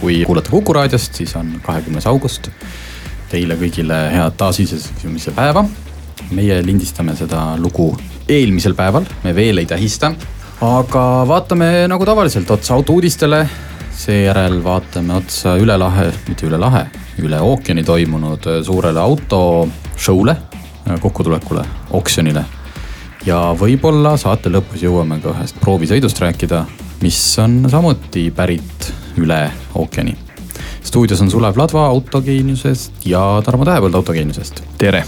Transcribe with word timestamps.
kui 0.00 0.24
kuulate 0.26 0.50
Kuku 0.50 0.72
raadiost, 0.72 1.14
siis 1.14 1.34
on 1.36 1.56
kahekümnes 1.62 2.06
august. 2.06 2.50
Teile 3.30 3.56
kõigile 3.58 4.06
head 4.12 4.36
taasiseseisvumise 4.38 5.34
päeva. 5.36 5.64
meie 6.30 6.62
lindistame 6.66 7.12
seda 7.14 7.56
lugu 7.58 7.92
eelmisel 8.28 8.74
päeval, 8.74 9.04
me 9.24 9.34
veel 9.34 9.58
ei 9.58 9.66
tähista. 9.66 10.12
aga 10.60 11.24
vaatame 11.28 11.88
nagu 11.88 12.04
tavaliselt 12.04 12.50
otsa 12.50 12.74
autouudistele. 12.74 13.48
seejärel 13.96 14.64
vaatame 14.64 15.14
otsa 15.14 15.56
üle 15.56 15.78
lahe, 15.78 16.12
mitte 16.28 16.46
üle 16.46 16.58
lahe, 16.58 16.86
üle 17.18 17.40
ookeani 17.40 17.84
toimunud 17.84 18.44
suurele 18.62 19.00
autoshow'le, 19.00 20.36
kokkutulekule, 21.00 21.64
oksjonile 21.90 22.44
ja 23.26 23.38
võib-olla 23.58 24.14
saate 24.20 24.50
lõpus 24.52 24.84
jõuame 24.86 25.18
ka 25.22 25.32
ühest 25.34 25.58
proovisõidust 25.62 26.20
rääkida, 26.22 26.64
mis 27.02 27.18
on 27.42 27.64
samuti 27.70 28.28
pärit 28.30 28.92
üle 29.20 29.50
ookeani. 29.74 30.16
stuudios 30.84 31.20
on 31.20 31.30
Sulev 31.30 31.56
Ladva 31.56 31.86
Autogeeniusest 31.86 33.06
ja 33.06 33.42
Tarmo 33.44 33.64
Tähepõld 33.64 33.94
Autogeeniusest. 33.94 34.62
tere. 34.78 35.04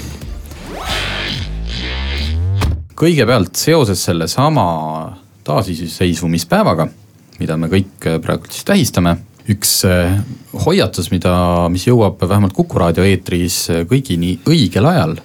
kõigepealt 2.99 3.55
seoses 3.55 4.05
sellesama 4.05 5.17
taasiseseisvumispäevaga, 5.45 6.89
mida 7.39 7.57
me 7.57 7.69
kõik 7.71 8.09
praegu 8.23 8.51
siis 8.51 8.65
tähistame 8.65 9.17
üks 9.49 9.85
eh, 9.89 10.19
hoiatus, 10.67 11.11
mida, 11.11 11.69
mis 11.71 11.87
jõuab 11.87 12.21
vähemalt 12.29 12.53
Kuku 12.53 12.79
raadio 12.79 13.05
eetris 13.05 13.69
kõigini 13.89 14.39
õigel 14.49 14.89
ajal, 14.91 15.17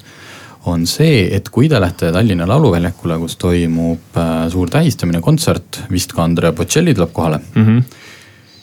on 0.66 0.85
see, 0.88 1.27
et 1.35 1.50
kui 1.50 1.67
te 1.67 1.79
lähete 1.81 2.11
Tallinna 2.16 2.47
Lauluväljakule, 2.47 3.17
kus 3.19 3.35
toimub 3.35 4.22
suur 4.53 4.69
tähistamine, 4.72 5.19
kontsert, 5.19 5.81
vist 5.91 6.13
ka 6.16 6.23
Andrea 6.23 6.53
Bocelli 6.55 6.94
tuleb 6.94 7.11
kohale 7.11 7.41
mm. 7.55 7.66
-hmm 7.66 8.02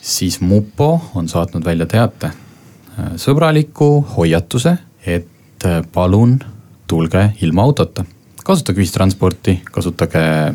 siis 0.01 0.41
Mupo 0.41 1.01
on 1.15 1.29
saatnud 1.29 1.65
välja 1.65 1.85
teate, 1.85 2.25
äh, 2.25 3.13
sõbraliku 3.15 4.01
hoiatuse, 4.17 4.77
et 5.05 5.65
äh, 5.65 5.81
palun 5.93 6.39
tulge 6.87 7.31
ilma 7.41 7.63
autota. 7.63 8.05
kasutage 8.43 8.81
ühistransporti, 8.81 9.61
kasutage 9.71 10.53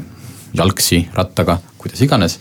jalgsi, 0.54 1.08
rattaga, 1.14 1.58
kuidas 1.78 2.02
iganes. 2.02 2.40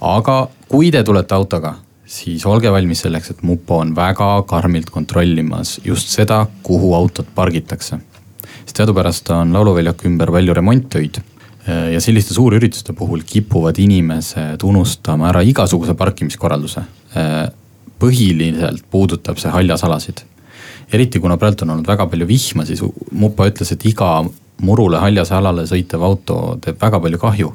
aga 0.00 0.48
kui 0.68 0.90
te 0.90 1.02
tulete 1.02 1.34
autoga, 1.34 1.74
siis 2.04 2.46
olge 2.46 2.70
valmis 2.72 3.00
selleks, 3.00 3.30
et 3.30 3.42
Mupo 3.42 3.78
on 3.78 3.94
väga 3.96 4.42
karmilt 4.46 4.90
kontrollimas 4.90 5.80
just 5.84 6.08
seda, 6.08 6.46
kuhu 6.62 6.94
autot 6.94 7.26
pargitakse. 7.34 7.98
sest 8.64 8.76
teadupärast 8.76 9.30
on 9.30 9.52
lauluväljaku 9.52 10.06
ümber 10.06 10.30
palju 10.30 10.54
remonttöid 10.54 11.20
ja 11.66 12.00
selliste 12.00 12.34
suurürituste 12.34 12.94
puhul 12.94 13.24
kipuvad 13.26 13.78
inimesed 13.82 14.62
unustama 14.62 15.30
ära 15.32 15.42
igasuguse 15.42 15.96
parkimiskorralduse. 15.98 16.82
Äh, 17.16 17.46
põhiliselt 17.98 18.84
puudutab 18.90 19.38
see 19.40 19.50
haljasalasid. 19.50 20.22
eriti 20.92 21.18
kuna 21.18 21.36
praegu 21.36 21.64
on 21.64 21.70
olnud 21.70 21.88
väga 21.88 22.06
palju 22.06 22.26
vihma, 22.26 22.66
siis 22.66 22.82
Mupa 23.10 23.48
ütles, 23.48 23.72
et 23.72 23.86
iga 23.88 24.24
murule 24.62 25.00
haljasalale 25.00 25.64
sõitev 25.66 26.04
auto 26.04 26.58
teeb 26.62 26.78
väga 26.80 27.00
palju 27.00 27.18
kahju. 27.18 27.54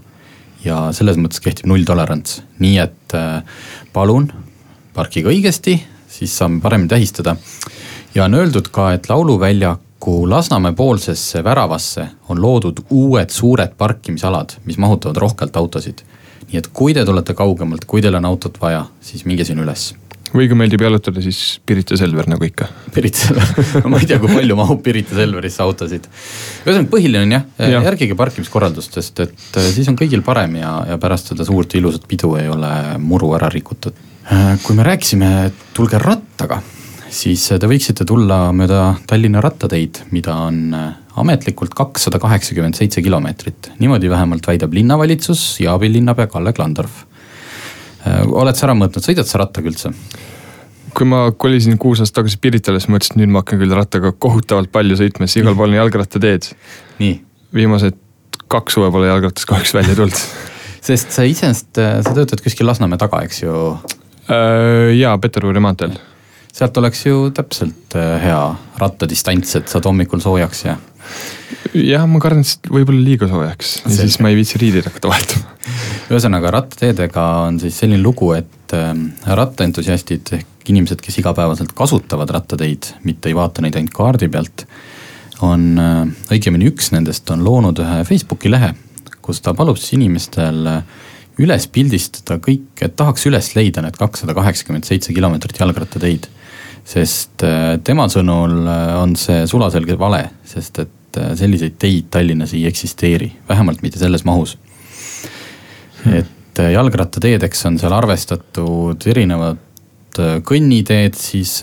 ja 0.66 0.91
selles 0.94 1.17
mõttes 1.17 1.41
kehtib 1.41 1.66
nulltolerants, 1.66 2.41
nii 2.59 2.77
et 2.77 3.16
äh, 3.17 3.41
palun 3.94 4.31
parkige 4.94 5.31
õigesti, 5.31 5.79
siis 6.09 6.35
saame 6.38 6.61
paremini 6.61 6.89
tähistada. 6.89 7.35
ja 8.16 8.25
on 8.25 8.33
öeldud 8.33 8.67
ka, 8.67 8.91
et 8.94 9.09
lauluväljak 9.09 9.79
paraku 10.01 10.29
Lasnamäe 10.29 10.73
poolsesse 10.73 11.44
väravasse 11.44 12.07
on 12.29 12.41
loodud 12.41 12.79
uued 12.89 13.29
suured 13.29 13.75
parkimisalad, 13.78 14.50
mis 14.66 14.78
mahutavad 14.78 15.17
rohkelt 15.17 15.56
autosid. 15.56 16.01
nii 16.51 16.57
et 16.57 16.67
kui 16.73 16.94
te 16.94 17.06
tulete 17.06 17.34
kaugemalt, 17.34 17.85
kui 17.85 18.01
teil 18.01 18.16
on 18.16 18.25
autot 18.25 18.57
vaja, 18.62 18.85
siis 19.00 19.25
minge 19.25 19.45
siin 19.45 19.59
üles 19.62 19.94
või 20.34 20.47
kui 20.47 20.57
meeldib 20.57 20.81
jalutada, 20.81 21.22
siis 21.22 21.62
Pirita 21.66 21.97
Selver 21.97 22.28
nagu 22.28 22.44
ikka. 22.44 22.66
Pirita 22.95 23.28
Selver 23.28 23.88
ma 23.91 24.00
ei 24.01 24.07
tea, 24.09 24.17
kui 24.19 24.34
palju 24.34 24.56
mahub 24.57 24.81
Pirita 24.81 25.16
Selverisse 25.16 25.62
autosid. 25.62 26.09
ühesõnaga 26.66 26.89
põhiline 26.89 27.23
on 27.28 27.38
jah 27.38 27.45
ja., 27.59 27.85
järgige 27.85 28.18
parkimiskorraldust, 28.18 28.97
sest 28.97 29.19
et 29.28 29.62
äh, 29.62 29.72
siis 29.75 29.88
on 29.91 30.00
kõigil 30.01 30.25
parem 30.25 30.57
ja, 30.63 30.75
ja 30.89 30.97
pärast 30.97 31.29
seda 31.31 31.45
suurt 31.45 31.78
ilusat 31.78 32.09
pidu 32.09 32.33
ei 32.41 32.50
ole 32.50 32.73
muru 32.97 33.35
ära 33.38 33.53
rikutud. 33.53 33.94
Äh, 34.31 34.56
kui 34.66 34.75
me 34.75 34.88
rääkisime, 34.88 35.51
tulge 35.78 36.01
rattaga 36.01 36.63
siis 37.11 37.44
te 37.59 37.67
võiksite 37.69 38.05
tulla 38.07 38.49
mööda 38.55 38.95
Tallinna 39.07 39.41
rattateid, 39.44 40.01
mida 40.16 40.35
on 40.47 40.59
äh, 40.75 40.89
ametlikult 41.19 41.75
kakssada 41.77 42.19
kaheksakümmend 42.22 42.77
seitse 42.79 43.03
kilomeetrit. 43.03 43.72
niimoodi 43.79 44.09
vähemalt 44.09 44.47
väidab 44.47 44.73
linnavalitsus 44.73 45.59
ja 45.59 45.75
abilinnapea 45.75 46.27
Kalle 46.31 46.53
Klandorf. 46.53 47.03
Äh, 48.07 48.23
oled 48.27 48.57
sa 48.57 48.69
ära 48.69 48.77
mõõtnud, 48.77 49.03
sõidad 49.05 49.29
sa 49.29 49.44
rattaga 49.44 49.71
üldse? 49.71 49.94
kui 50.91 51.05
ma 51.07 51.29
kolisin 51.31 51.77
kuus 51.79 52.01
aastat 52.03 52.17
tagasi 52.17 52.35
Piritale, 52.44 52.81
siis 52.81 52.91
mõtlesin, 52.91 53.16
et 53.16 53.21
nüüd 53.21 53.31
ma 53.31 53.39
hakkan 53.45 53.61
küll 53.61 53.71
rattaga 53.71 54.09
kohutavalt 54.11 54.73
palju 54.75 54.97
sõitma, 55.00 55.23
sest 55.23 55.39
igal 55.39 55.55
pool 55.55 55.71
on 55.71 55.77
jalgrattateed. 55.77 56.50
viimased 57.55 57.95
kaks 58.51 58.75
suve 58.75 58.89
pole 58.91 59.07
jalgrattas 59.07 59.47
kahjuks 59.47 59.71
välja 59.77 59.95
tulnud 59.95 60.19
sest 60.88 61.16
sa 61.16 61.23
iseenesest, 61.23 61.79
äh, 61.79 62.00
sa 62.03 62.16
töötad 62.16 62.44
kuskil 62.44 62.67
Lasnamäe 62.67 63.00
taga, 63.00 63.23
eks 63.27 63.44
ju? 63.44 63.57
jaa, 64.95 65.17
Peterburi 65.19 65.59
maanteel 65.63 65.97
sealt 66.56 66.78
oleks 66.81 67.06
ju 67.06 67.29
täpselt 67.35 67.95
äh, 67.95 68.16
hea 68.22 68.41
rattadistants, 68.81 69.56
et 69.59 69.72
saad 69.72 69.88
hommikul 69.88 70.22
soojaks 70.23 70.63
ja. 70.66 70.75
jah, 71.78 72.06
ma 72.09 72.22
kardan, 72.23 72.44
et 72.45 72.72
võib-olla 72.72 73.03
liiga 73.06 73.29
soojaks 73.31 73.73
ja 73.79 73.84
Selge. 73.88 74.00
siis 74.03 74.19
ma 74.23 74.31
ei 74.31 74.39
viitsi 74.39 74.59
riideid 74.62 74.89
hakata 74.89 75.12
vahetama. 75.12 75.57
ühesõnaga 76.12 76.53
rattateedega 76.57 77.28
on 77.47 77.59
siis 77.63 77.78
selline 77.84 78.01
lugu, 78.03 78.34
et 78.38 78.75
äh, 78.78 78.91
rattaentusiastid 79.41 80.34
ehk 80.39 80.72
inimesed, 80.72 81.00
kes 81.01 81.17
igapäevaselt 81.23 81.72
kasutavad 81.75 82.29
rattateid, 82.35 82.91
mitte 83.07 83.31
ei 83.31 83.38
vaata 83.38 83.63
neid 83.63 83.79
ainult 83.79 83.95
kaardi 83.95 84.29
pealt. 84.31 84.68
on, 85.41 85.63
äh, 85.79 86.03
õigemini 86.35 86.68
üks 86.69 86.91
nendest 86.94 87.31
on 87.33 87.45
loonud 87.47 87.79
ühe 87.81 88.03
Facebooki 88.06 88.51
lehe, 88.51 88.75
kus 89.22 89.39
ta 89.41 89.56
palub 89.57 89.79
siis 89.79 89.95
inimestel 89.95 90.68
üles 91.41 91.66
pildistada 91.72 92.38
kõik, 92.44 92.75
et 92.83 92.94
tahaks 93.00 93.23
üles 93.29 93.53
leida 93.56 93.81
need 93.81 93.95
kakssada 93.97 94.35
kaheksakümmend 94.38 94.85
seitse 94.85 95.13
kilomeetrit 95.16 95.57
jalgrattateid 95.62 96.28
sest 96.88 97.44
äh, 97.46 97.78
tema 97.86 98.08
sõnul 98.12 98.66
äh, 98.66 98.92
on 99.00 99.16
see 99.19 99.46
sulaselge 99.50 99.97
vale, 100.00 100.24
sest 100.47 100.81
et 100.84 101.19
äh, 101.22 101.34
selliseid 101.40 101.78
teid 101.81 102.09
Tallinnas 102.14 102.56
ei 102.58 102.66
eksisteeri, 102.69 103.31
vähemalt 103.50 103.84
mitte 103.86 104.02
selles 104.02 104.25
mahus. 104.28 104.58
Hmm.. 106.02 106.18
et 106.18 106.59
jalgrattateedeks 106.74 107.68
on 107.69 107.78
seal 107.80 107.94
arvestatud 107.94 109.06
erinevad 109.08 109.59
kõnniteed, 110.44 111.16
siis 111.16 111.62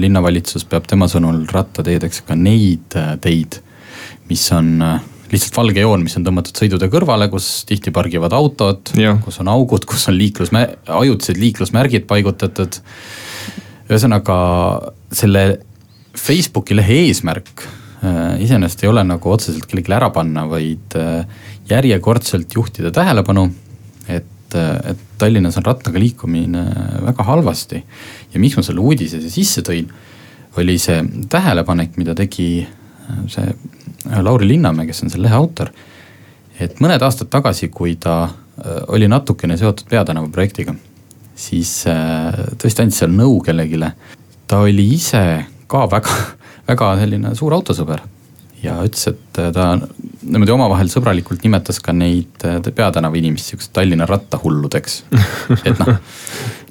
linnavalitsus 0.00 0.64
peab 0.70 0.86
tema 0.88 1.08
sõnul 1.10 1.42
rattateedeks 1.50 2.22
ka 2.28 2.38
neid 2.38 2.96
teid, 3.20 3.58
mis 4.30 4.46
on 4.56 4.70
lihtsalt 5.32 5.58
valge 5.58 5.82
joon, 5.82 6.06
mis 6.06 6.16
on 6.16 6.24
tõmmatud 6.24 6.62
sõidutee 6.62 6.88
kõrvale, 6.94 7.28
kus 7.32 7.66
tihti 7.68 7.92
pargivad 7.94 8.32
autod, 8.38 8.94
kus 9.26 9.40
on 9.42 9.50
augud, 9.52 9.84
kus 9.84 10.06
on 10.08 10.16
liiklusmä-, 10.16 10.68
ajutised 11.02 11.42
liiklusmärgid 11.42 12.06
paigutatud 12.08 12.80
ühesõnaga 13.86 14.36
selle 15.14 15.44
Facebooki 16.16 16.76
lehe 16.76 17.02
eesmärk 17.06 17.62
äh, 17.62 18.40
iseenesest 18.42 18.84
ei 18.84 18.90
ole 18.90 19.04
nagu 19.06 19.30
otseselt 19.30 19.66
kellelegi 19.68 19.94
ära 19.94 20.08
panna, 20.14 20.46
vaid 20.50 20.96
äh, 20.98 21.26
järjekordselt 21.70 22.54
juhtida 22.56 22.90
tähelepanu, 22.94 23.46
et, 24.08 24.56
äh, 24.56 24.72
et 24.92 25.04
Tallinnas 25.20 25.58
on 25.60 25.66
rattaga 25.68 26.00
liikumine 26.00 26.64
väga 27.06 27.26
halvasti. 27.28 27.82
ja 28.32 28.40
miks 28.40 28.56
ma 28.56 28.64
selle 28.66 28.82
uudise 28.82 29.20
siia 29.20 29.32
sisse 29.32 29.64
tõin, 29.66 29.92
oli 30.56 30.78
see 30.80 31.02
tähelepanek, 31.30 31.96
mida 32.00 32.14
tegi 32.16 32.66
see 33.30 33.52
Lauri 34.22 34.48
Linnamäe, 34.48 34.86
kes 34.88 35.04
on 35.04 35.12
selle 35.12 35.28
lehe 35.28 35.36
autor. 35.36 35.70
et 36.60 36.80
mõned 36.80 37.02
aastad 37.02 37.30
tagasi, 37.30 37.68
kui 37.68 37.96
ta 38.00 38.28
oli 38.88 39.08
natukene 39.08 39.58
seotud 39.60 39.84
peatänava 39.90 40.30
projektiga 40.32 40.72
siis 41.36 41.70
äh, 41.90 42.34
tõesti 42.60 42.84
andis 42.84 43.00
seal 43.02 43.12
nõu 43.14 43.40
kellelegi. 43.44 43.80
ta 44.48 44.60
oli 44.64 44.88
ise 44.94 45.22
ka 45.70 45.86
väga, 45.90 46.14
väga 46.70 46.92
selline 47.00 47.34
suur 47.38 47.54
autosõber. 47.56 48.02
ja 48.62 48.78
ütles, 48.82 49.06
et 49.12 49.40
ta 49.54 49.66
niimoodi 49.76 50.54
omavahel 50.54 50.88
sõbralikult 50.90 51.44
nimetas 51.44 51.78
ka 51.80 51.92
neid 51.92 52.42
peatänava 52.74 53.16
inimesi 53.16 53.52
siukest 53.52 53.72
Tallinna 53.76 54.06
rattahulludeks. 54.08 54.96
et 55.68 55.78
noh, 55.78 55.92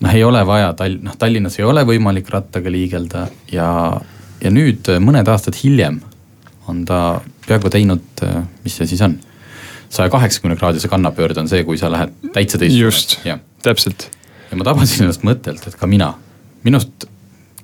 noh 0.02 0.18
ei 0.18 0.26
ole 0.26 0.42
vaja 0.48 0.74
Tall-, 0.74 1.00
noh 1.06 1.16
Tallinnas 1.20 1.60
ei 1.60 1.68
ole 1.68 1.86
võimalik 1.88 2.30
rattaga 2.34 2.74
liigelda 2.74 3.28
ja, 3.54 3.70
ja 4.42 4.52
nüüd 4.52 4.90
mõned 5.00 5.30
aastad 5.32 5.56
hiljem 5.62 6.02
on 6.68 6.82
ta 6.90 7.22
peaaegu 7.46 7.70
teinud, 7.70 8.26
mis 8.66 8.74
see 8.74 8.90
siis 8.90 9.02
on 9.06 9.20
saja 9.90 10.10
kaheksakümne 10.10 10.58
kraadise 10.60 10.88
kannapöörde 10.88 11.40
on 11.40 11.50
see, 11.50 11.64
kui 11.64 11.78
sa 11.78 11.92
lähed 11.92 12.14
täitsa 12.34 12.58
teist. 12.58 12.78
just, 12.78 13.20
täpselt. 13.64 14.10
Ja 14.56 14.62
ma 14.64 14.70
tabasin 14.70 15.04
ennast 15.04 15.26
mõttelt, 15.28 15.66
et 15.68 15.76
ka 15.76 15.88
mina, 15.90 16.14
minust, 16.64 17.04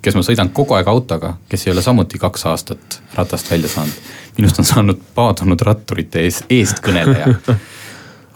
kes 0.04 0.16
ma 0.18 0.22
sõidan 0.26 0.50
kogu 0.52 0.76
aeg 0.76 0.90
autoga, 0.92 1.36
kes 1.48 1.64
ei 1.66 1.72
ole 1.72 1.84
samuti 1.84 2.20
kaks 2.20 2.44
aastat 2.50 2.98
ratast 3.16 3.48
välja 3.50 3.70
saanud. 3.72 4.10
minust 4.36 4.58
on 4.60 4.68
saanud 4.68 5.00
paadunud 5.14 5.60
ratturite 5.64 6.20
ees, 6.26 6.42
eestkõneleja. 6.50 7.32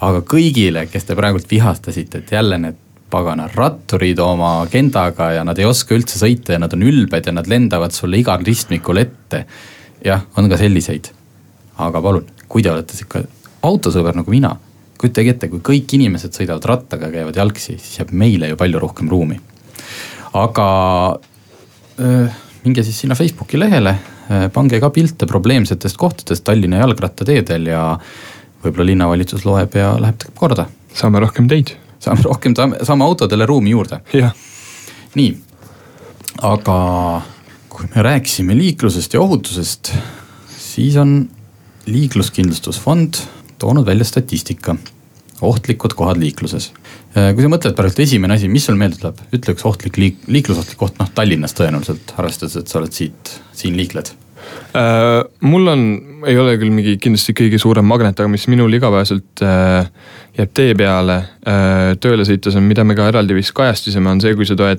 aga 0.09 0.23
kõigile, 0.33 0.87
kes 0.89 1.05
te 1.05 1.17
praegult 1.19 1.51
vihastasite, 1.51 2.25
et 2.25 2.33
jälle 2.33 2.59
need 2.59 2.81
pagana 3.11 3.47
ratturid 3.53 4.19
oma 4.19 4.63
agendaga 4.63 5.31
ja 5.37 5.45
nad 5.45 5.59
ei 5.59 5.69
oska 5.69 5.95
üldse 5.95 6.19
sõita 6.19 6.57
ja 6.57 6.59
nad 6.59 6.73
on 6.75 6.83
ülbed 6.83 7.29
ja 7.29 7.33
nad 7.37 7.47
lendavad 7.47 7.95
sulle 7.95 8.19
igal 8.19 8.43
ristmikul 8.45 9.05
ette. 9.05 9.45
jah, 10.05 10.25
on 10.37 10.49
ka 10.49 10.57
selliseid. 10.57 11.13
aga 11.79 12.03
palun, 12.03 12.25
kui 12.49 12.63
te 12.63 12.73
olete 12.73 12.97
sihuke 12.97 13.27
autosõber 13.63 14.17
nagu 14.17 14.31
mina, 14.31 14.57
kujutage 15.01 15.35
ette, 15.35 15.49
kui 15.53 15.63
kõik 15.65 15.97
inimesed 15.99 16.35
sõidavad 16.37 16.65
rattaga, 16.69 17.11
käivad 17.13 17.37
jalgsi, 17.37 17.77
siis 17.79 18.01
jääb 18.01 18.13
meile 18.17 18.51
ju 18.51 18.59
palju 18.61 18.81
rohkem 18.83 19.11
ruumi. 19.13 19.39
aga 20.37 20.67
öö, 22.01 22.27
minge 22.65 22.83
siis 22.83 22.99
sinna 23.01 23.15
Facebooki 23.15 23.59
lehele, 23.59 23.95
pange 24.53 24.81
ka 24.83 24.91
pilte 24.91 25.27
probleemsetest 25.31 25.97
kohtadest 25.97 26.45
Tallinna 26.45 26.81
jalgrattateedel 26.83 27.71
ja 27.71 27.83
võib-olla 28.65 28.89
linnavalitsus 28.91 29.45
loeb 29.47 29.77
ja 29.79 29.95
läheb 30.01 30.19
tegema 30.19 30.41
korda. 30.41 30.67
saame 30.95 31.21
rohkem 31.23 31.49
teid. 31.49 31.77
saame 31.99 32.23
rohkem, 32.25 32.55
saame, 32.57 32.83
saame 32.83 33.05
autodele 33.05 33.47
ruumi 33.47 33.71
juurde. 33.71 34.01
nii, 35.15 35.37
aga 36.43 36.77
kui 37.69 37.89
me 37.95 38.03
rääkisime 38.03 38.57
liiklusest 38.57 39.15
ja 39.15 39.21
ohutusest, 39.21 39.95
siis 40.59 40.97
on 40.97 41.29
liikluskindlustusfond 41.87 43.23
toonud 43.63 43.87
välja 43.87 44.07
statistika, 44.09 44.77
ohtlikud 45.45 45.95
kohad 45.97 46.21
liikluses. 46.21 46.71
Äh, 47.17 47.33
kui 47.35 47.45
sa 47.45 47.51
mõtled 47.53 47.77
praegu 47.79 48.05
esimene 48.05 48.37
asi, 48.37 48.51
mis 48.53 48.69
sul 48.69 48.79
meelde 48.81 49.01
tuleb, 49.01 49.25
ütle 49.37 49.57
üks 49.57 49.67
ohtlik 49.69 49.99
liik-, 50.01 50.29
liiklusohtlik 50.33 50.79
koht, 50.81 51.01
noh 51.01 51.11
Tallinnas 51.15 51.57
tõenäoliselt, 51.57 52.15
arvestades, 52.21 52.57
et 52.61 52.73
sa 52.73 52.81
oled 52.81 52.95
siit, 52.97 53.37
siin 53.57 53.77
liikled 53.79 54.13
äh,. 54.77 55.23
mul 55.41 55.73
on, 55.73 55.87
ei 56.29 56.39
ole 56.39 56.57
küll 56.61 56.73
mingi 56.73 56.97
kindlasti 57.03 57.35
kõige 57.37 57.61
suurem 57.61 57.89
magnet, 57.89 58.21
aga 58.21 58.31
mis 58.33 58.47
minul 58.53 58.73
igapäevaselt 58.79 59.45
äh, 59.45 59.89
jääb 60.39 60.53
tee 60.57 60.77
peale 60.79 61.19
äh, 61.23 61.97
tööle 62.01 62.29
sõites 62.29 62.57
on, 62.57 62.69
mida 62.69 62.85
me 62.85 62.97
ka 62.97 63.09
eraldi 63.13 63.37
vist 63.37 63.57
kajastasime, 63.57 64.13
on 64.13 64.23
see, 64.25 64.37
kui 64.39 64.49
sa 64.49 64.57
Ehm, 64.57 64.77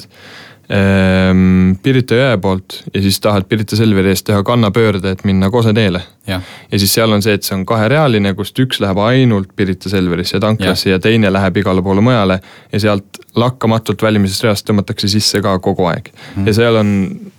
Pirita 0.67 2.15
jõe 2.17 2.37
poolt 2.43 2.81
ja 2.91 2.99
siis 2.99 3.21
tahad 3.23 3.45
Pirita 3.47 3.77
Selveri 3.79 4.11
eest 4.11 4.25
teha 4.27 4.41
kannapöörde, 4.43 5.13
et 5.15 5.23
minna 5.23 5.47
Kose 5.51 5.71
teele. 5.73 6.01
ja 6.27 6.41
siis 6.73 6.91
seal 6.91 7.11
on 7.15 7.23
see, 7.23 7.37
et 7.39 7.47
see 7.47 7.55
on 7.55 7.63
kaherealine, 7.65 8.33
kust 8.35 8.59
üks 8.59 8.81
läheb 8.83 8.99
ainult 8.99 9.53
Pirita 9.55 9.87
Selverisse 9.89 10.41
tanklasse 10.43 10.89
ja. 10.89 10.97
ja 10.97 10.99
teine 10.99 11.31
läheb 11.31 11.61
igale 11.63 11.81
poole 11.81 12.03
mujale. 12.03 12.41
ja 12.71 12.83
sealt 12.83 13.21
lakkamatult 13.39 14.03
välimisest 14.03 14.43
reast 14.43 14.67
tõmmatakse 14.67 15.07
sisse 15.07 15.39
ka 15.45 15.55
kogu 15.63 15.87
aeg 15.87 16.11
mm.. 16.11 16.47
ja 16.49 16.57
seal 16.59 16.81
on 16.81 16.93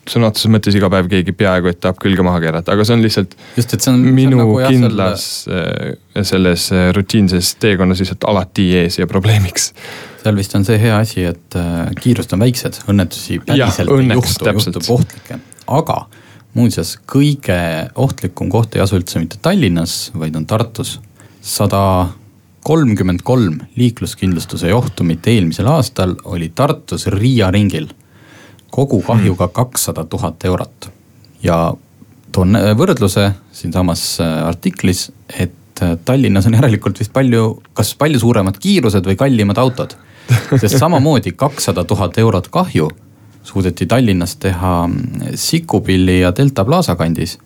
sõna 0.08 0.32
otseses 0.32 0.48
mõttes 0.54 0.80
iga 0.80 0.88
päev 0.88 1.12
keegi 1.12 1.36
peaaegu 1.36 1.68
et 1.68 1.80
tahab 1.84 2.00
külge 2.00 2.24
maha 2.24 2.40
keerata, 2.40 2.72
aga 2.72 2.86
see 2.88 2.96
on 2.96 3.04
lihtsalt. 3.04 3.36
just, 3.60 3.76
see 3.76 3.92
on. 3.92 4.08
minu 4.08 4.40
nagu 4.40 4.56
kindlas 4.64 5.28
selle... 5.44 5.96
selles 6.24 6.70
äh, 6.72 6.88
rutiinses 6.96 7.58
teekonnas 7.60 8.00
lihtsalt 8.00 8.24
alati 8.30 8.70
ees 8.80 9.02
ja 9.02 9.06
probleemiks 9.10 9.74
seal 10.28 10.38
vist 10.38 10.54
on 10.58 10.64
see 10.68 10.78
hea 10.80 10.96
asi, 11.00 11.24
et 11.28 11.56
äh, 11.56 11.88
kiirused 12.02 12.34
on 12.36 12.44
väiksed, 12.44 12.82
õnnetusi 12.90 13.40
päriselt 13.46 13.92
ei 13.94 14.12
juhtu, 14.12 14.50
juhtub 14.52 14.90
ohtlikke, 14.98 15.38
aga 15.78 15.98
muuseas, 16.58 16.96
kõige 17.08 17.58
ohtlikum 17.98 18.50
koht 18.52 18.76
ei 18.76 18.84
asu 18.84 18.98
üldse 18.98 19.20
mitte 19.22 19.40
Tallinnas, 19.42 20.10
vaid 20.18 20.36
on 20.36 20.46
Tartus. 20.48 20.98
sada 21.40 22.08
kolmkümmend 22.66 23.22
kolm 23.24 23.60
liikluskindlustuse 23.78 24.68
juhtumit 24.68 25.26
eelmisel 25.26 25.68
aastal 25.70 26.16
oli 26.24 26.50
Tartus 26.54 27.06
Riia 27.06 27.50
ringil. 27.50 27.88
kogu 28.70 29.00
kahjuga 29.02 29.46
hmm. 29.46 29.54
kakssada 29.54 30.04
tuhat 30.04 30.44
eurot 30.44 30.90
ja 31.42 31.72
toon 32.32 32.56
äh, 32.56 32.74
võrdluse 32.76 33.30
siinsamas 33.52 34.20
äh, 34.20 34.46
artiklis, 34.48 35.08
et 35.38 35.54
Tallinnas 36.04 36.46
on 36.46 36.56
järelikult 36.58 36.98
vist 36.98 37.12
palju, 37.14 37.62
kas 37.72 37.94
palju 37.94 38.18
suuremad 38.18 38.56
kiirused 38.58 39.06
või 39.06 39.16
kallimad 39.16 39.60
autod 39.62 39.94
sest 40.60 40.78
samamoodi 40.78 41.32
kakssada 41.32 41.84
tuhat 41.84 42.18
eurot 42.18 42.48
kahju 42.48 42.90
suudeti 43.48 43.86
Tallinnas 43.86 44.36
teha 44.36 44.88
Sikupilli 45.34 46.20
ja 46.20 46.32
Delta 46.36 46.64
Plaza 46.64 46.96
kandis, 46.96 47.38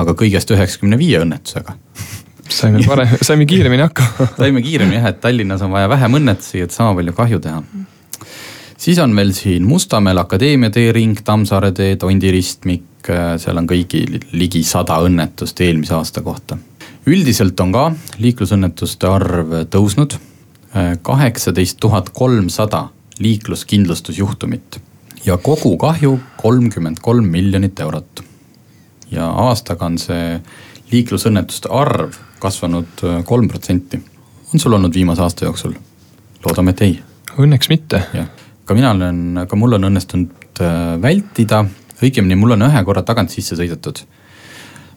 aga 0.00 0.14
kõigest 0.16 0.50
üheksakümne 0.54 0.98
viie 0.98 1.20
õnnetusega 1.20 1.76
saime 2.52 2.82
parem, 2.86 3.16
saime 3.22 3.46
kiiremini 3.48 3.84
hakkama 3.86 4.28
saime 4.42 4.62
kiiremini 4.64 5.00
jah, 5.00 5.10
et 5.12 5.20
Tallinnas 5.20 5.62
on 5.64 5.72
vaja 5.74 5.90
vähem 5.92 6.20
õnnetusi, 6.20 6.64
et 6.64 6.74
sama 6.74 6.94
palju 6.98 7.14
kahju 7.16 7.40
teha. 7.44 7.62
siis 8.76 8.98
on 9.02 9.16
veel 9.16 9.32
siin 9.36 9.68
Mustamäel 9.68 10.20
Akadeemia 10.22 10.72
teering, 10.74 11.20
Tammsaare 11.24 11.72
tee, 11.76 11.96
Tondi 11.96 12.32
ristmik, 12.34 13.12
seal 13.42 13.58
on 13.58 13.68
kõigil 13.68 14.20
ligi 14.32 14.62
sada 14.66 15.00
õnnetust 15.04 15.60
eelmise 15.60 15.96
aasta 15.98 16.22
kohta. 16.22 16.58
üldiselt 17.06 17.60
on 17.60 17.72
ka 17.72 17.88
liiklusõnnetuste 18.18 19.08
arv 19.10 19.56
tõusnud 19.70 20.18
kaheksateist 21.02 21.76
tuhat 21.80 22.08
kolmsada 22.16 22.88
liikluskindlustusjuhtumit 23.18 24.80
ja 25.24 25.36
kogukahju 25.36 26.20
kolmkümmend 26.36 26.96
kolm 27.02 27.24
miljonit 27.24 27.80
eurot. 27.80 28.24
ja 29.10 29.28
aastaga 29.28 29.86
on 29.86 29.98
see 30.00 30.40
liiklusõnnetuste 30.92 31.68
arv 31.70 32.16
kasvanud 32.40 33.04
äh, 33.04 33.24
kolm 33.24 33.48
protsenti. 33.48 34.00
on 34.54 34.60
sul 34.60 34.72
olnud 34.72 34.94
viimase 34.94 35.22
aasta 35.22 35.44
jooksul? 35.44 35.74
loodame, 36.44 36.70
et 36.70 36.82
ei. 36.82 36.98
Õnneks 37.38 37.68
mitte. 37.70 38.02
ka 38.64 38.74
mina 38.74 38.90
olen, 38.90 39.44
ka 39.48 39.56
mul 39.56 39.78
on 39.78 39.90
õnnestunud 39.90 40.64
äh, 40.64 40.82
vältida, 41.02 41.64
õigemini 42.02 42.36
mul 42.36 42.56
on 42.56 42.66
ühe 42.66 42.84
korra 42.84 43.02
tagant 43.06 43.30
sisse 43.30 43.56
sõidetud. 43.58 44.02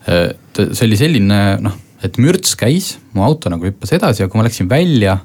Äh, 0.10 0.34
see 0.72 0.88
oli 0.88 0.98
selline 0.98 1.42
noh, 1.62 1.78
et 2.04 2.18
mürts 2.18 2.58
käis, 2.58 2.96
mu 3.14 3.24
auto 3.26 3.50
nagu 3.54 3.68
hüppas 3.68 3.94
edasi 3.98 4.24
ja 4.24 4.30
kui 4.30 4.42
ma 4.42 4.48
läksin 4.48 4.70
välja 4.70 5.20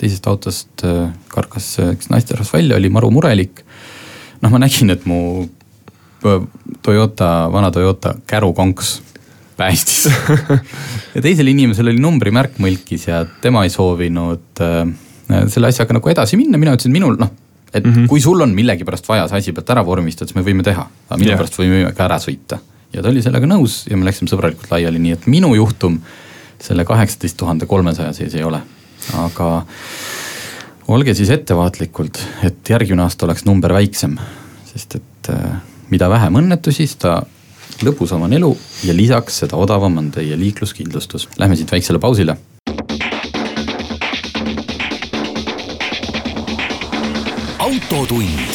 teisest 0.00 0.26
autost 0.30 0.84
äh, 0.86 1.08
karkas 1.32 1.74
üks 1.84 2.10
naisterahvas 2.12 2.52
välja, 2.54 2.78
oli 2.78 2.90
maru 2.92 3.10
murelik. 3.14 3.62
noh, 4.42 4.52
ma 4.52 4.60
nägin, 4.60 4.92
et 4.94 5.06
mu 5.08 5.18
äh, 6.26 6.46
Toyota, 6.82 7.30
vana 7.52 7.70
Toyota 7.70 8.14
kärukonks 8.26 8.98
päästis 9.56 10.08
ja 11.14 11.22
teisel 11.22 11.48
inimesel 11.52 11.92
oli 11.92 12.02
numbrimärk 12.02 12.58
mõlkis 12.62 13.06
ja 13.08 13.22
tema 13.42 13.62
ei 13.64 13.72
soovinud 13.72 14.64
äh, 14.64 14.82
selle 15.48 15.70
asjaga 15.70 15.96
nagu 15.96 16.10
edasi 16.10 16.38
minna, 16.40 16.58
mina 16.60 16.74
ütlesin, 16.74 16.92
minul 16.94 17.16
noh, 17.20 17.30
et 17.72 17.84
mm 17.84 17.92
-hmm. 17.92 18.10
kui 18.10 18.20
sul 18.20 18.40
on 18.40 18.54
millegipärast 18.54 19.08
vaja 19.08 19.28
see 19.28 19.38
asi 19.38 19.52
pealt 19.52 19.70
ära 19.70 19.86
vormistada, 19.86 20.28
siis 20.28 20.36
me 20.36 20.46
võime 20.46 20.66
teha, 20.66 20.88
aga 21.08 21.18
minu 21.18 21.30
yeah. 21.30 21.38
pärast 21.38 21.58
võime 21.58 21.94
ka 21.94 22.04
ära 22.04 22.18
sõita. 22.18 22.58
ja 22.92 23.02
ta 23.02 23.08
oli 23.08 23.22
sellega 23.22 23.46
nõus 23.46 23.84
ja 23.90 23.96
me 23.96 24.04
läksime 24.04 24.30
sõbralikult 24.30 24.70
laiali, 24.70 24.98
nii 24.98 25.12
et 25.12 25.26
minu 25.26 25.54
juhtum 25.54 26.00
selle 26.62 26.84
kaheksateist 26.84 27.36
tuhande 27.36 27.66
kolmesaja 27.66 28.12
sees 28.12 28.34
ei 28.34 28.42
ole 28.42 28.60
aga 29.12 29.50
olge 30.88 31.14
siis 31.14 31.30
ettevaatlikud, 31.30 32.18
et 32.44 32.70
järgmine 32.70 33.04
aasta 33.04 33.26
oleks 33.26 33.44
number 33.48 33.72
väiksem, 33.72 34.18
sest 34.72 34.98
et 35.00 35.30
äh, 35.32 35.60
mida 35.90 36.08
vähem 36.12 36.40
õnnetusi, 36.42 36.86
seda 36.90 37.20
lõbusam 37.84 38.24
on 38.26 38.32
elu 38.36 38.50
ja 38.84 38.94
lisaks 38.96 39.42
seda 39.44 39.58
odavam 39.60 39.98
on 39.98 40.10
teie 40.14 40.36
liikluskindlustus. 40.38 41.28
Lähme 41.38 41.56
siit 41.56 41.72
väiksele 41.72 41.98
pausile. 41.98 42.36
autotund. 47.64 48.52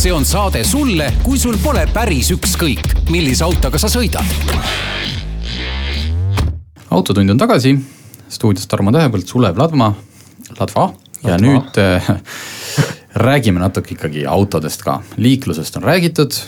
see 0.00 0.12
on 0.12 0.24
saade 0.24 0.64
sulle, 0.64 1.12
kui 1.22 1.38
sul 1.38 1.56
pole 1.62 1.82
päris 1.92 2.30
ükskõik, 2.32 3.10
millise 3.10 3.44
autoga 3.44 3.78
sa 3.78 3.88
sõidad. 3.88 4.24
autotund 6.90 7.30
on 7.30 7.38
tagasi 7.38 7.74
stuudios 8.30 8.68
Tarmo 8.70 8.92
Tähepõld, 8.94 9.26
Sulev 9.28 9.58
Ladma, 9.58 9.92
Ladva 10.58 10.90
ja 11.24 11.36
Ladva. 11.36 11.42
nüüd 11.44 11.80
äh, 11.82 12.10
räägime 13.26 13.62
natuke 13.62 13.94
ikkagi 13.96 14.24
autodest 14.28 14.84
ka, 14.86 15.00
liiklusest 15.16 15.80
on 15.80 15.86
räägitud. 15.88 16.38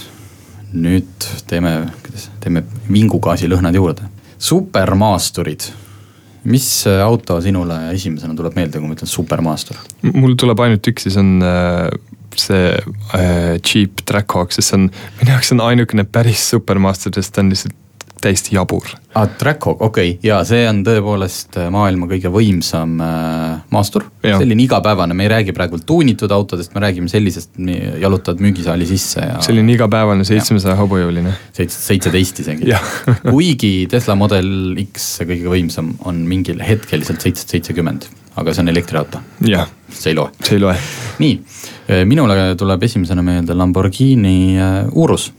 nüüd 0.73 1.27
teeme, 1.47 1.93
kuidas, 2.01 2.31
teeme 2.41 2.65
vingugaasi 2.89 3.51
lõhnad 3.51 3.77
juurde. 3.77 4.09
supermaasturid, 4.39 5.69
mis 6.45 6.87
auto 6.87 7.41
sinule 7.41 7.77
esimesena 7.93 8.35
tuleb 8.35 8.57
meelde, 8.57 8.79
kui 8.79 8.89
ma 8.89 8.97
ütlen 8.97 9.11
supermaastur? 9.11 9.77
mul 10.15 10.35
tuleb 10.39 10.61
ainult 10.65 10.89
üks 10.89 11.09
see 11.09 11.21
on 11.21 11.45
äh, 11.45 11.91
see 12.39 12.73
äh, 13.15 13.59
Jeep 13.61 14.07
Trackhawk, 14.07 14.55
sest 14.55 14.73
see 14.73 14.79
on, 14.81 14.91
minu 15.21 15.35
jaoks 15.35 15.53
on 15.55 15.63
ainukene 15.67 16.07
päris 16.09 16.49
supermaastur, 16.55 17.15
sest 17.19 17.35
ta 17.35 17.45
on 17.45 17.53
lihtsalt 17.53 17.77
täiesti 18.23 18.57
jabur 18.57 18.87
ah,. 19.15 19.27
Trackhawk, 19.39 19.83
okei 19.83 20.15
okay. 20.15 20.21
ja 20.27 20.41
see 20.49 20.65
on 20.69 20.83
tõepoolest 20.87 21.59
äh, 21.61 21.69
maailma 21.73 22.09
kõige 22.11 22.33
võimsam 22.33 22.97
äh, 23.03 23.61
maastur. 23.75 24.07
selline 24.23 24.65
igapäevane, 24.65 25.17
me 25.17 25.27
ei 25.27 25.33
räägi 25.33 25.55
praegu 25.57 25.81
tuunitud 25.87 26.33
autodest, 26.33 26.75
me 26.75 26.85
räägime 26.85 27.11
sellisest, 27.13 27.59
jalutad 28.01 28.41
müügisaali 28.43 28.87
sisse 28.89 29.25
ja. 29.27 29.41
selline 29.45 29.75
igapäevane 29.77 30.27
seitsmesaja 30.29 30.77
hobujõuline. 30.81 31.35
seitse, 31.53 31.79
seitseteist 31.83 32.43
isegi 32.45 32.73
kuigi 33.33 33.73
Tesla 33.91 34.17
Model 34.19 34.79
X, 34.87 35.09
see 35.19 35.29
kõige 35.29 35.53
võimsam, 35.53 35.93
on 36.09 36.23
mingil 36.29 36.63
hetkel 36.65 37.03
lihtsalt 37.03 37.25
seitsesada 37.25 37.57
seitsekümmend, 37.57 38.09
aga 38.41 38.55
see 38.55 38.65
on 38.65 38.73
elektriauto. 38.73 39.23
see 39.43 40.13
ei 40.13 40.19
loe. 40.19 40.31
see 40.41 40.57
ei 40.57 40.63
loe. 40.63 40.77
nii, 41.23 41.37
äh, 41.91 42.05
minule 42.09 42.39
tuleb 42.59 42.89
esimesena 42.89 43.25
meelde 43.27 43.57
Lamborghini 43.59 44.57
äh, 44.57 44.81
Urus, 44.93 45.31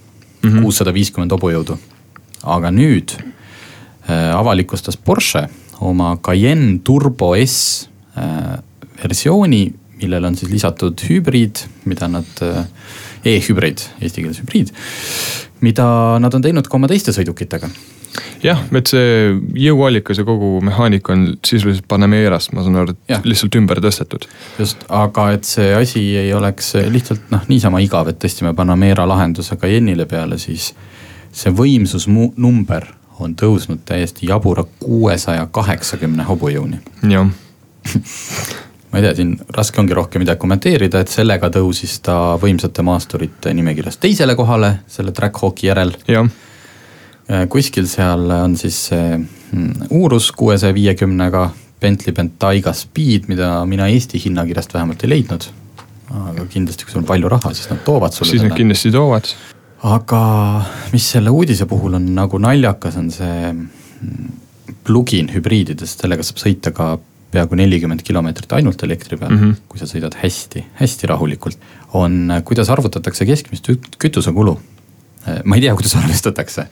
mhm. 0.44 0.62
kuussada 0.62 0.94
viiskümmend 0.96 1.34
hobujõudu. 1.36 1.80
Aga 2.44 2.72
nüüd 2.72 3.16
Äh, 4.08 4.36
avalikustas 4.36 4.98
Porsche 4.98 5.48
oma 5.80 6.18
Cayenne 6.18 6.80
Turbo 6.84 7.36
S 7.36 7.88
äh, 8.18 8.60
versiooni, 9.04 9.74
millele 10.02 10.28
on 10.28 10.36
siis 10.36 10.52
lisatud 10.52 11.00
hübriid, 11.08 11.62
mida 11.88 12.10
nad 12.12 12.42
e, 12.44 12.50
e-hübriid, 13.32 13.80
eesti 14.04 14.26
keeles 14.26 14.42
hübriid, 14.44 14.74
mida 15.64 15.86
nad 16.20 16.36
on 16.36 16.44
teinud 16.44 16.68
ka 16.68 16.76
oma 16.76 16.90
teiste 16.92 17.16
sõidukitega 17.16 17.70
jah, 18.44 18.60
et 18.76 18.92
see 18.92 19.32
jõuallikas 19.64 20.20
ja 20.20 20.28
kogu 20.28 20.58
mehaanika 20.68 21.16
on 21.16 21.26
sisuliselt 21.40 21.88
Panamerast, 21.88 22.52
ma 22.52 22.66
saan 22.66 22.82
aru, 22.84 22.98
et 23.08 23.28
lihtsalt 23.28 23.56
ümber 23.60 23.80
tõstetud. 23.84 24.28
just, 24.60 24.84
aga 24.92 25.30
et 25.38 25.48
see 25.48 25.72
asi 25.80 26.04
ei 26.20 26.34
oleks 26.36 26.74
lihtsalt 26.92 27.32
noh, 27.32 27.48
niisama 27.48 27.80
igav, 27.84 28.12
et 28.12 28.20
tõstsime 28.20 28.52
Panamera 28.58 29.08
lahenduse 29.08 29.56
Cayenne'ile 29.60 30.10
peale, 30.12 30.42
siis 30.44 30.74
see 31.34 31.54
võimsusnumber 31.54 32.88
on 33.24 33.36
tõusnud 33.38 33.84
täiesti 33.86 34.28
jabura 34.30 34.66
kuuesaja 34.80 35.48
kaheksakümne 35.52 36.26
hobujõuni. 36.28 36.80
jah 37.10 37.30
ma 38.94 39.00
ei 39.00 39.08
tea, 39.08 39.16
siin 39.18 39.34
raske 39.58 39.82
ongi 39.82 39.96
rohkem 39.98 40.22
midagi 40.22 40.40
kommenteerida, 40.42 41.02
et 41.02 41.12
sellega 41.12 41.50
tõusis 41.54 41.98
ta 42.06 42.36
võimsate 42.42 42.86
maasturite 42.86 43.54
nimekirjas 43.58 43.98
teisele 43.98 44.36
kohale 44.38 44.76
selle 44.88 45.12
Trackhawki 45.16 45.68
järel. 45.72 45.96
Äh, 46.14 47.48
kuskil 47.50 47.88
seal 47.90 48.30
on 48.36 48.54
siis 48.60 48.78
see 48.92 49.18
mm, 49.18 49.90
Urus 49.98 50.30
kuuesaja 50.38 50.76
viiekümnega, 50.78 51.48
Bentley 51.82 52.14
Bentayga 52.16 52.72
Speed, 52.78 53.26
mida 53.32 53.56
mina 53.68 53.90
Eesti 53.92 54.22
hinnakirjast 54.28 54.74
vähemalt 54.78 55.04
ei 55.04 55.16
leidnud. 55.16 55.50
aga 56.14 56.46
kindlasti, 56.46 56.86
kui 56.86 56.94
sul 56.94 57.02
on 57.02 57.10
palju 57.10 57.30
raha, 57.32 57.50
siis 57.58 57.72
nad 57.72 57.80
toovad 57.82 58.14
sulle. 58.14 58.30
siis 58.30 58.44
nad 58.46 58.54
kindlasti 58.54 58.92
toovad 58.94 59.32
aga 59.84 60.22
mis 60.94 61.06
selle 61.16 61.32
uudise 61.34 61.68
puhul 61.70 61.98
on 62.00 62.06
nagu 62.16 62.40
naljakas, 62.42 62.98
on 63.00 63.10
see 63.12 63.40
mm, 63.52 64.30
plugin 64.88 65.32
hübriididest, 65.34 66.04
sellega 66.04 66.24
saab 66.26 66.40
sõita 66.40 66.72
ka 66.76 66.94
peaaegu 67.34 67.58
nelikümmend 67.58 68.04
kilomeetrit 68.06 68.52
ainult 68.56 68.84
elektri 68.86 69.18
peal 69.18 69.32
mm, 69.34 69.42
-hmm. 69.42 69.62
kui 69.68 69.82
sa 69.82 69.90
sõidad 69.90 70.16
hästi, 70.22 70.66
hästi 70.80 71.10
rahulikult. 71.10 71.58
on, 71.94 72.32
kuidas 72.46 72.70
arvutatakse 72.70 73.26
keskmist 73.26 73.70
kütusekulu. 73.98 74.60
ma 75.44 75.56
ei 75.56 75.62
tea, 75.62 75.76
kuidas 75.76 75.96
arvestatakse 75.96 76.68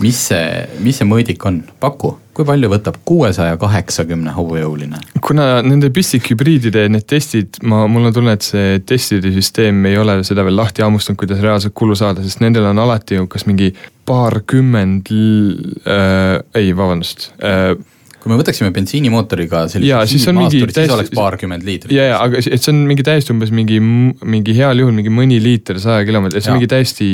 mis 0.00 0.18
see, 0.30 0.66
mis 0.82 0.98
see 1.00 1.08
mõõdik 1.08 1.44
on, 1.48 1.60
paku, 1.82 2.14
kui 2.32 2.46
palju 2.48 2.70
võtab 2.72 2.96
kuuesaja 3.08 3.58
kaheksakümne 3.60 4.32
hobujõuline? 4.36 5.00
kuna 5.22 5.60
nende 5.66 5.90
pistikhübriidide 5.94 6.86
need 6.92 7.06
testid, 7.10 7.60
ma, 7.68 7.84
mul 7.90 8.08
on 8.08 8.16
tunne, 8.16 8.36
et 8.38 8.46
see 8.46 8.80
testide 8.88 9.32
süsteem 9.34 9.84
ei 9.90 9.98
ole 10.00 10.20
seda 10.26 10.46
veel 10.46 10.56
lahti 10.58 10.84
hammustanud, 10.84 11.20
kuidas 11.20 11.42
reaalselt 11.44 11.76
kulu 11.78 11.96
saada, 11.98 12.24
sest 12.24 12.42
nendel 12.44 12.70
on 12.70 12.80
alati 12.82 13.20
ju 13.20 13.28
kas 13.30 13.46
mingi 13.50 13.72
paarkümmend 14.08 15.12
äh,, 15.12 16.38
ei 16.58 16.72
vabandust 16.76 17.30
äh, 17.44 17.74
kui 18.22 18.30
me 18.30 18.38
võtaksime 18.38 18.70
bensiinimootoriga 18.74 19.64
sellise 19.72 19.98
hiidmaasturit, 20.06 20.70
siis 20.70 20.76
täiesti... 20.76 20.94
oleks 20.94 21.12
paarkümmend 21.16 21.66
liitrit. 21.66 21.94
ja, 21.96 22.04
ja 22.12 22.20
aga 22.22 22.38
et 22.38 22.62
see 22.62 22.70
on 22.70 22.84
mingi 22.86 23.02
täiesti 23.06 23.34
umbes 23.34 23.50
mingi, 23.54 23.80
mingi 23.82 24.54
heal 24.54 24.78
juhul 24.78 24.94
mingi 24.94 25.10
mõni 25.12 25.40
liiter 25.42 25.80
saja 25.82 26.06
kilomeetri, 26.06 26.42
see 26.44 26.52
on 26.52 26.60
mingi 26.60 26.70
täiesti 26.70 27.08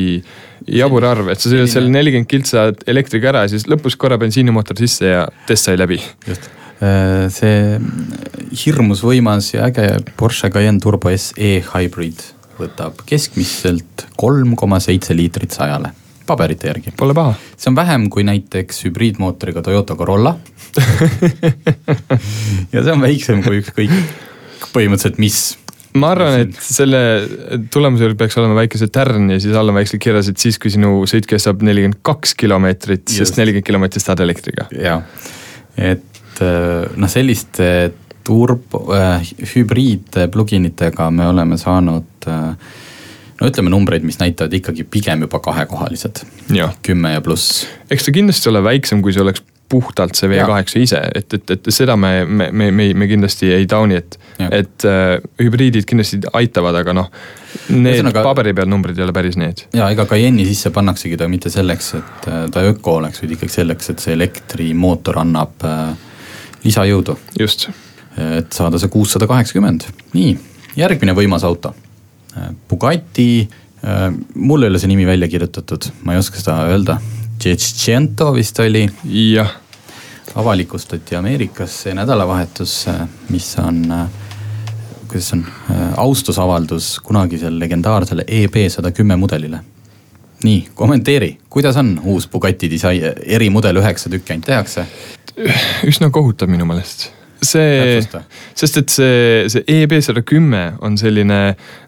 jabur 0.78 1.06
arv, 1.08 1.30
et 1.32 1.40
sa 1.40 1.48
sõidad 1.48 1.72
seal 1.72 1.88
nelikümmend 1.94 2.28
kiltsa 2.28 2.68
elektriga 2.90 3.32
ära 3.32 3.46
ja 3.46 3.52
siis 3.54 3.64
lõpus 3.72 3.96
korra 4.00 4.20
bensiinimootor 4.20 4.76
sisse 4.84 5.14
ja 5.14 5.22
test 5.48 5.70
sai 5.70 5.78
läbi. 5.80 6.00
just, 6.28 6.50
äh, 6.84 7.24
see 7.32 7.78
hirmus 8.66 9.04
võimas 9.06 9.54
ja 9.54 9.70
äge 9.70 9.94
Porsche 10.20 10.52
Cayenne 10.52 10.84
Turbo 10.84 11.14
SE 11.16 11.54
Hybrid 11.72 12.26
võtab 12.58 13.00
keskmiselt 13.08 14.08
kolm 14.20 14.58
koma 14.60 14.82
seitse 14.82 15.16
liitrit 15.16 15.56
sajale 15.56 15.94
paberite 16.28 16.68
järgi. 16.70 16.94
Pole 16.98 17.16
paha. 17.16 17.34
see 17.56 17.72
on 17.72 17.78
vähem 17.78 18.08
kui 18.12 18.24
näiteks 18.28 18.84
hübriidmootoriga 18.86 19.62
Toyota 19.64 19.96
Corolla 19.96 20.36
ja 22.74 22.82
see 22.82 22.92
on 22.92 23.02
väiksem 23.02 23.42
kui 23.46 23.62
ükskõik 23.62 23.94
põhimõtteliselt 24.74 25.18
mis 25.22 25.40
ma 25.98 26.12
arvan, 26.14 26.42
et 26.44 26.58
selle 26.62 27.00
tulemuse 27.72 28.04
juurde 28.04 28.18
peaks 28.20 28.36
olema 28.40 28.58
väike 28.60 28.80
see 28.80 28.90
tärn 28.92 29.30
ja 29.32 29.38
siis 29.42 29.56
all 29.58 29.72
on 29.72 29.78
väiksed 29.78 30.00
kirjas, 30.02 30.30
et 30.30 30.42
siis, 30.42 30.58
kui 30.60 30.72
sinu 30.72 31.02
sõit 31.10 31.26
kestab 31.28 31.62
nelikümmend 31.66 32.00
kaks 32.06 32.34
kilomeetrit, 32.38 33.08
sest 33.12 33.40
nelikümmend 33.40 33.66
kilomeetrit 33.66 34.04
saad 34.04 34.22
elektriga. 34.24 34.68
jah, 34.74 35.06
et 35.76 36.42
äh, 36.44 36.84
noh, 36.94 37.10
selliste 37.10 37.70
turbo 38.26 38.84
äh,, 38.94 39.24
hübriid 39.54 40.20
pluginitega 40.32 41.08
me 41.14 41.30
oleme 41.30 41.58
saanud 41.60 42.28
äh, 42.28 42.76
no 43.40 43.50
ütleme 43.50 43.70
numbreid, 43.72 44.06
mis 44.06 44.18
näitavad 44.20 44.54
ikkagi 44.58 44.84
pigem 44.84 45.26
juba 45.26 45.40
kahekohalised. 45.42 46.24
kümme 46.82 47.12
ja 47.12 47.20
pluss. 47.20 47.66
eks 47.90 48.08
ta 48.08 48.12
kindlasti 48.14 48.50
ole 48.50 48.64
väiksem, 48.64 49.02
kui 49.02 49.14
see 49.14 49.22
oleks 49.22 49.44
puhtalt 49.68 50.16
see 50.16 50.30
V8 50.32 50.80
ise, 50.80 51.00
et, 51.14 51.34
et, 51.34 51.50
et 51.50 51.68
seda 51.74 51.96
me, 52.00 52.24
me, 52.24 52.48
me, 52.52 52.70
me, 52.72 52.86
me 52.96 53.08
kindlasti 53.10 53.50
ei 53.52 53.66
tauni, 53.68 53.98
et, 54.00 54.16
et 54.48 54.86
äh, 54.88 55.18
hübriidid 55.42 55.84
kindlasti 55.88 56.22
aitavad, 56.32 56.78
aga 56.80 56.94
noh. 56.96 57.10
Need 57.68 57.98
Ühesõnaga, 57.98 58.22
paberi 58.24 58.54
peal 58.56 58.68
numbrid 58.68 58.96
ei 58.96 59.04
ole 59.04 59.12
päris 59.16 59.36
need. 59.40 59.66
ja 59.76 59.90
ega 59.92 60.06
Cayenne'i 60.08 60.46
sisse 60.48 60.72
pannaksegi 60.72 61.18
ta 61.20 61.28
mitte 61.28 61.52
selleks, 61.52 61.90
et 62.00 62.30
äh, 62.32 62.46
ta 62.52 62.64
öko 62.70 62.98
oleks, 63.02 63.20
vaid 63.22 63.36
ikkagi 63.36 63.58
selleks, 63.58 63.92
et 63.92 64.04
see 64.04 64.16
elektrimootor 64.16 65.20
annab 65.20 65.68
äh, 65.68 65.92
lisajõudu. 66.64 67.18
just. 67.40 67.68
et 68.18 68.50
saada 68.52 68.80
see 68.80 68.90
kuussada 68.90 69.28
kaheksakümmend, 69.30 69.84
nii, 70.16 70.32
järgmine 70.80 71.12
võimas 71.14 71.44
auto 71.46 71.74
Bugatti, 72.70 73.48
äh, 73.84 74.08
mul 74.34 74.62
ei 74.62 74.72
ole 74.72 74.80
see 74.80 74.90
nimi 74.90 75.06
välja 75.06 75.28
kirjutatud, 75.30 75.90
ma 76.04 76.14
ei 76.14 76.22
oska 76.22 76.40
seda 76.40 76.60
öelda. 76.68 76.98
Tšetšento 77.38 78.32
vist 78.34 78.58
oli. 78.60 78.88
jah. 79.32 79.56
avalikustati 80.38 81.16
Ameerikas 81.16 81.82
see 81.82 81.94
nädalavahetus, 81.96 82.74
mis 83.32 83.48
on, 83.58 83.80
äh, 83.90 84.06
kuidas 85.08 85.32
on, 85.32 85.44
äh, 85.70 85.82
austusavaldus 85.96 86.98
kunagisele 87.00 87.58
legendaarsele 87.58 88.24
EB 88.26 88.68
sada 88.68 88.92
kümme 88.92 89.16
mudelile. 89.16 89.60
nii, 90.44 90.68
kommenteeri, 90.74 91.38
kuidas 91.50 91.76
on 91.76 92.00
uus 92.04 92.28
Bugatti 92.30 92.70
disain, 92.70 93.02
erimudel 93.26 93.76
üheksa 93.76 94.10
tükki 94.10 94.32
ainult 94.32 94.46
tehakse? 94.46 94.86
üsna 95.86 96.10
kohutav 96.10 96.50
minu 96.50 96.66
meelest 96.66 97.17
see, 97.42 98.00
sest 98.58 98.80
et 98.80 98.92
see, 98.92 99.48
see 99.52 99.64
EB 99.82 99.94
sada 100.04 100.22
kümme 100.26 100.62
on 100.84 100.98
selline 101.00 101.40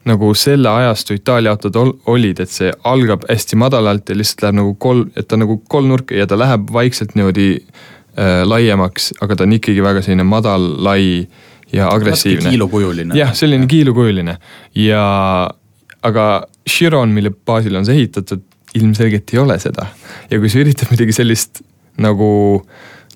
nagu 0.09 0.33
selle 0.39 0.71
ajastu 0.71 1.17
Itaalia 1.19 1.55
autod 1.57 1.79
olid, 2.11 2.43
et 2.43 2.53
see 2.53 2.73
algab 2.89 3.27
hästi 3.29 3.59
madalalt 3.61 4.11
ja 4.11 4.19
lihtsalt 4.19 4.47
läheb 4.47 4.61
nagu 4.61 4.75
kolm, 4.83 5.09
et 5.17 5.29
ta 5.31 5.39
nagu 5.41 5.61
kolmnurk 5.71 6.15
ja 6.17 6.29
ta 6.31 6.39
läheb 6.39 6.71
vaikselt 6.75 7.17
niimoodi 7.19 7.49
äh, 7.57 8.43
laiemaks, 8.47 9.13
aga 9.21 9.39
ta 9.39 9.49
on 9.49 9.57
ikkagi 9.59 9.83
väga 9.85 10.05
selline 10.07 10.27
madal, 10.29 10.69
lai 10.85 11.27
ja 11.73 11.91
agressiivne. 11.91 12.51
kiilukujuline. 12.51 13.19
jah, 13.19 13.35
selline 13.37 13.67
ja. 13.67 13.73
kiilukujuline 13.75 14.37
ja, 14.75 15.03
aga 16.03 16.29
Chiron, 16.69 17.13
mille 17.15 17.33
baasil 17.47 17.77
on 17.79 17.87
see 17.89 17.99
ehitatud, 17.99 18.47
ilmselgelt 18.79 19.35
ei 19.35 19.43
ole 19.43 19.59
seda. 19.59 19.89
ja 20.31 20.39
kui 20.39 20.51
sa 20.51 20.63
üritad 20.63 20.91
midagi 20.95 21.15
sellist 21.15 21.63
nagu 22.01 22.31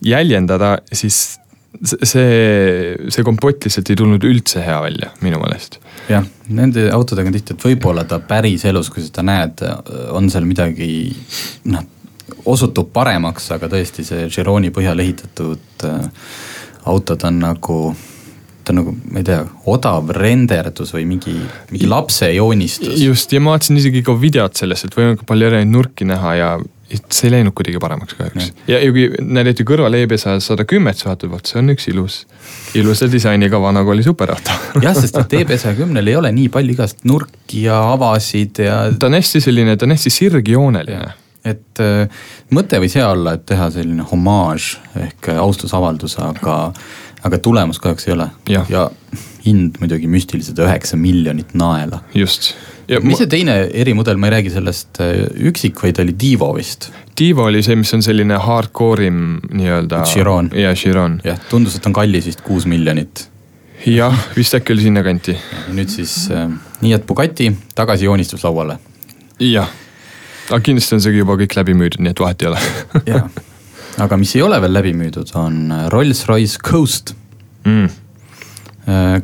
jäljendada, 0.04 0.78
siis 0.92 1.38
see, 1.82 2.94
see 3.10 3.26
kompott 3.26 3.66
lihtsalt 3.66 3.90
ei 3.90 3.98
tulnud 3.98 4.24
üldse 4.28 4.62
hea 4.64 4.76
välja, 4.84 5.10
minu 5.24 5.40
meelest. 5.42 5.80
jah, 6.10 6.26
nende 6.48 6.86
autodega 6.94 7.30
on 7.30 7.36
tihti, 7.36 7.56
et 7.56 7.66
võib-olla 7.68 8.06
ta 8.08 8.20
päriselus, 8.24 8.90
kui 8.92 9.02
sa 9.02 9.10
seda 9.10 9.26
näed, 9.26 9.64
on 10.14 10.30
seal 10.32 10.46
midagi 10.48 10.88
noh, 11.72 11.84
osutub 12.48 12.90
paremaks, 12.94 13.50
aga 13.56 13.68
tõesti 13.72 14.04
see 14.06 14.26
Chironi 14.32 14.72
põhjal 14.74 15.00
ehitatud 15.04 15.86
äh, 15.88 16.26
autod 16.90 17.24
on 17.28 17.40
nagu 17.42 17.78
ta 18.64 18.72
on 18.72 18.78
nagu, 18.80 18.94
ma 19.12 19.20
ei 19.20 19.26
tea, 19.28 19.42
odav 19.68 20.08
renderdus 20.16 20.94
või 20.94 21.04
mingi, 21.08 21.34
mingi 21.68 21.88
lapse 21.88 22.30
joonistus. 22.32 22.96
just 23.02 23.32
ja 23.32 23.42
ma 23.44 23.52
vaatasin 23.54 23.80
isegi 23.80 24.00
ka 24.06 24.14
videot 24.16 24.56
sellest, 24.56 24.88
et 24.88 24.96
võimalikult 24.96 25.28
palju 25.28 25.50
erinevaid 25.50 25.72
nurki 25.72 26.08
näha 26.08 26.32
ja 26.38 26.48
see 26.90 27.28
ei 27.28 27.32
läinud 27.38 27.54
kuidagi 27.56 27.80
paremaks 27.82 28.16
kahjuks. 28.18 28.52
ja, 28.68 28.78
ja 28.78 28.92
kui 28.92 29.08
näidati 29.20 29.66
kõrval 29.66 29.96
EB 30.02 30.16
sada 30.20 30.66
kümmet, 30.68 31.00
sa 31.00 31.10
vaatad, 31.12 31.30
vot 31.32 31.48
see 31.48 31.58
on 31.60 31.72
üks 31.74 31.88
ilus, 31.92 32.20
ilusa 32.78 33.08
disainiga 33.10 33.60
vanakooli 33.62 34.04
superauto 34.06 34.54
jah, 34.84 34.96
sest 34.96 35.18
et 35.24 35.56
saja 35.56 35.74
kümnel 35.78 36.12
ei 36.12 36.16
ole 36.20 36.32
nii 36.36 36.50
palju 36.54 36.76
igast 36.76 37.04
nurki 37.08 37.64
ja 37.68 37.80
avasid 37.94 38.64
ja. 38.66 38.80
ta 38.98 39.10
on 39.10 39.18
hästi 39.18 39.42
selline, 39.44 39.76
ta 39.80 39.88
on 39.88 39.96
hästi 39.96 40.12
sirgjooneline 40.12 41.12
et 41.44 41.80
äh, 41.84 42.24
mõte 42.56 42.80
võis 42.82 42.96
hea 42.96 43.06
olla, 43.12 43.36
et 43.36 43.46
teha 43.48 43.68
selline 43.72 44.06
homaaž 44.08 44.74
ehk 45.00 45.30
austusavaldus, 45.40 46.16
aga, 46.24 46.58
aga 47.24 47.40
tulemus 47.44 47.80
kahjuks 47.82 48.08
ei 48.08 48.16
ole. 48.16 48.30
ja 48.48 48.88
hind 49.44 49.80
muidugi 49.80 50.08
müstilised 50.10 50.58
üheksa 50.64 50.96
miljonit 51.00 51.54
naela. 51.54 52.02
just. 52.14 52.54
Mis 53.04 53.18
see 53.20 53.30
teine 53.30 53.56
erimudel, 53.72 54.18
ma 54.20 54.28
ei 54.28 54.36
räägi 54.38 54.52
sellest 54.54 55.00
äh, 55.02 55.24
üksik, 55.50 55.80
vaid 55.82 55.98
oli 56.02 56.14
Divo 56.20 56.50
vist. 56.56 56.90
Divo 57.18 57.46
oli 57.48 57.62
see, 57.64 57.76
mis 57.80 57.92
on 57.96 58.02
selline 58.04 58.38
hardcore 58.40 59.08
im 59.08 59.22
nii-öelda. 59.52 60.02
Chiron. 60.10 60.50
jaa, 60.58 60.74
Chiron. 60.78 61.20
jah, 61.24 61.38
tundus, 61.50 61.78
et 61.78 61.86
on 61.86 61.96
kallis 61.96 62.28
vist 62.30 62.44
kuus 62.46 62.66
miljonit. 62.70 63.28
jah, 63.86 64.18
vist 64.36 64.56
äkki 64.56 64.74
oli 64.76 64.88
sinnakanti. 64.88 65.36
nüüd 65.76 65.92
siis 65.92 66.16
äh, 66.34 66.46
nii, 66.82 66.94
et 66.98 67.06
Bugatti 67.06 67.50
tagasi 67.74 68.08
joonistuslauale. 68.10 68.78
jah, 69.40 69.72
aga 70.50 70.60
kindlasti 70.60 70.98
on 70.98 71.04
see 71.04 71.18
juba 71.18 71.38
kõik 71.40 71.58
läbi 71.58 71.76
müüdud, 71.78 72.04
nii 72.04 72.14
et 72.14 72.24
vahet 72.26 72.44
ei 72.46 72.52
ole 72.52 72.62
jah, 73.08 73.28
aga 74.04 74.20
mis 74.20 74.36
ei 74.36 74.44
ole 74.44 74.60
veel 74.60 74.80
läbi 74.80 74.96
müüdud, 74.96 75.34
on 75.40 75.68
Rolls-Royce 75.92 76.60
Coast 76.64 77.16
mm 77.64 78.03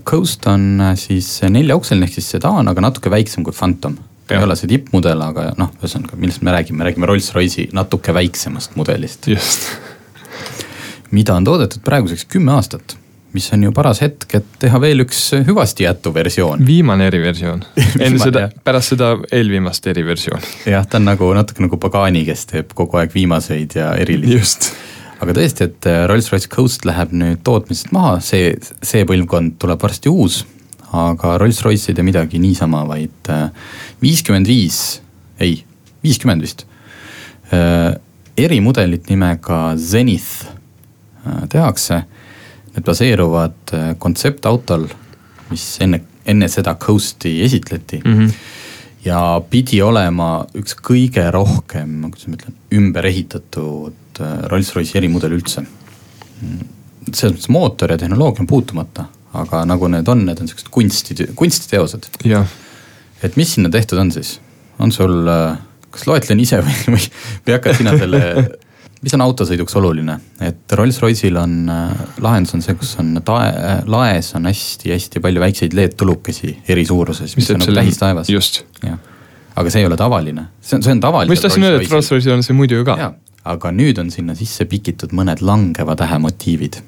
Coast 0.05 0.47
on 0.47 0.81
äh, 0.81 0.95
siis 0.97 1.29
neljaukseline 1.49 2.09
ehk 2.09 2.17
siis 2.17 2.31
sedaan, 2.37 2.69
aga 2.71 2.81
natuke 2.81 3.11
väiksem 3.13 3.45
kui 3.45 3.53
Phantom. 3.57 3.99
ei 4.31 4.39
ole 4.39 4.55
see 4.57 4.71
tippmudel, 4.71 5.21
aga 5.27 5.51
noh, 5.59 5.73
ühesõnaga, 5.83 6.17
millest 6.17 6.45
me 6.47 6.55
räägime, 6.55 6.87
räägime 6.87 7.09
Rolls-Royce'i 7.11 7.69
natuke 7.77 8.15
väiksemast 8.15 8.77
mudelist. 8.79 9.29
just. 9.29 9.69
mida 11.11 11.35
on 11.35 11.45
toodetud 11.45 11.83
praeguseks 11.85 12.25
kümme 12.31 12.55
aastat, 12.55 12.97
mis 13.37 13.51
on 13.53 13.67
ju 13.67 13.73
paras 13.77 14.01
hetk, 14.01 14.29
et 14.39 14.47
teha 14.63 14.81
veel 14.81 15.05
üks 15.05 15.19
hüvasti 15.49 15.85
jätu 15.85 16.15
versioon. 16.15 16.65
viimane 16.67 17.11
eriversioon 17.11 17.65
enne 18.07 18.23
seda, 18.23 18.47
pärast 18.65 18.95
seda 18.95 19.17
eelviimast 19.33 19.91
eriversiooni. 19.93 20.55
jah, 20.73 20.87
ta 20.87 21.03
on 21.03 21.11
nagu 21.11 21.33
natuke 21.37 21.67
nagu 21.67 21.81
Pagani, 21.83 22.25
kes 22.29 22.47
teeb 22.55 22.73
kogu 22.79 23.03
aeg 23.03 23.13
viimaseid 23.15 23.77
ja 23.77 23.93
erilisi. 23.99 24.39
just 24.39 24.73
aga 25.21 25.35
tõesti, 25.37 25.67
et 25.69 25.89
äh, 25.89 26.05
Rolls-Royce 26.09 26.49
Coast 26.53 26.87
läheb 26.89 27.13
nüüd 27.17 27.43
tootmisest 27.47 27.93
maha, 27.95 28.19
see, 28.25 28.55
see 28.85 29.07
põlvkond 29.09 29.59
tuleb 29.61 29.83
varsti 29.83 30.13
uus. 30.13 30.45
aga 30.91 31.37
Rolls-Royce 31.39 31.93
ei 31.93 31.95
tee 31.95 32.07
midagi 32.07 32.41
niisama, 32.43 32.83
vaid 32.89 33.31
äh, 33.31 33.51
viiskümmend 34.03 34.49
viis, 34.51 35.01
ei, 35.39 35.61
viiskümmend 36.03 36.43
vist. 36.43 36.65
Äh, 37.55 37.93
erimudelit 38.41 39.11
nimega 39.11 39.75
Zenith 39.77 40.49
tehakse. 41.53 42.01
Need 42.71 42.87
baseeruvad 42.87 43.73
kontseptautol, 44.01 44.87
mis 45.51 45.65
enne, 45.85 45.99
enne 46.25 46.49
seda 46.49 46.77
Coast'i 46.81 47.41
esitleti 47.45 48.01
mm. 48.05 48.17
-hmm 48.17 48.57
ja 49.05 49.41
pidi 49.51 49.81
olema 49.83 50.45
üks 50.57 50.75
kõige 50.77 51.25
rohkem, 51.33 52.03
kuidas 52.11 52.27
ma 52.29 52.37
ütlen, 52.37 52.57
ümber 52.77 53.07
ehitatud 53.09 54.10
Äh, 54.21 54.45
Rolls-Royce'i 54.53 55.01
erimudel 55.01 55.39
üldse. 55.39 55.65
selles 57.11 57.35
mõttes 57.35 57.51
mootor 57.51 57.91
ja 57.91 57.99
tehnoloogia 57.99 58.45
on 58.45 58.49
puutumata, 58.49 59.05
aga 59.37 59.65
nagu 59.67 59.89
need 59.91 60.09
on, 60.09 60.23
need 60.29 60.41
on 60.41 60.49
siuksed 60.49 60.69
kunsti, 60.73 61.17
kunstiteosed. 61.37 62.07
et 63.23 63.37
mis 63.37 63.55
sinna 63.57 63.71
tehtud 63.71 63.99
on 63.99 64.13
siis, 64.15 64.39
on 64.79 64.93
sul, 64.95 65.27
äh, 65.29 65.59
kas 65.91 66.07
loetlen 66.07 66.41
ise 66.41 66.61
või, 66.65 66.77
või, 66.95 67.07
või 67.47 67.57
hakkad 67.57 67.81
sina 67.81 67.97
selle 67.99 68.21
mis 69.05 69.17
on 69.17 69.25
autosõiduks 69.25 69.75
oluline, 69.81 70.19
et 70.45 70.77
Rolls-Royce'il 70.77 71.37
on, 71.41 71.57
äh, 71.73 72.05
lahendus 72.21 72.55
on 72.57 72.65
see, 72.65 72.77
kus 72.79 72.93
on 73.01 73.17
tae, 73.25 73.79
laes 73.91 74.35
on 74.39 74.49
hästi-hästi 74.51 75.25
palju 75.25 75.43
väikseid 75.43 75.77
LED-tulukesi 75.77 76.59
eri 76.69 76.85
suuruses, 76.89 77.33
mis, 77.33 77.49
mis 77.49 77.57
on 77.57 77.65
nagu 77.65 77.81
tähistaevas. 77.81 78.31
just. 78.31 78.63
aga 79.57 79.73
see 79.73 79.83
ei 79.83 79.89
ole 79.89 79.97
tavaline, 79.99 80.47
see 80.61 80.79
on, 80.79 80.87
see 80.87 80.95
on 80.95 81.03
tavaline. 81.03 81.33
ma 81.33 81.37
just 81.37 81.49
tahtsin 81.49 81.67
öelda, 81.67 81.83
et 81.83 81.97
Rolls-Royce'il 81.97 82.37
on 82.37 82.47
see 82.47 82.57
muidu 82.57 82.81
ju 82.81 82.87
ka 82.87 83.13
aga 83.49 83.73
nüüd 83.73 83.99
on 84.03 84.11
sinna 84.13 84.37
sisse 84.39 84.67
pikitud 84.69 85.15
mõned 85.17 85.41
langeva 85.45 85.97
tähe 85.99 86.19
motiivid. 86.21 86.81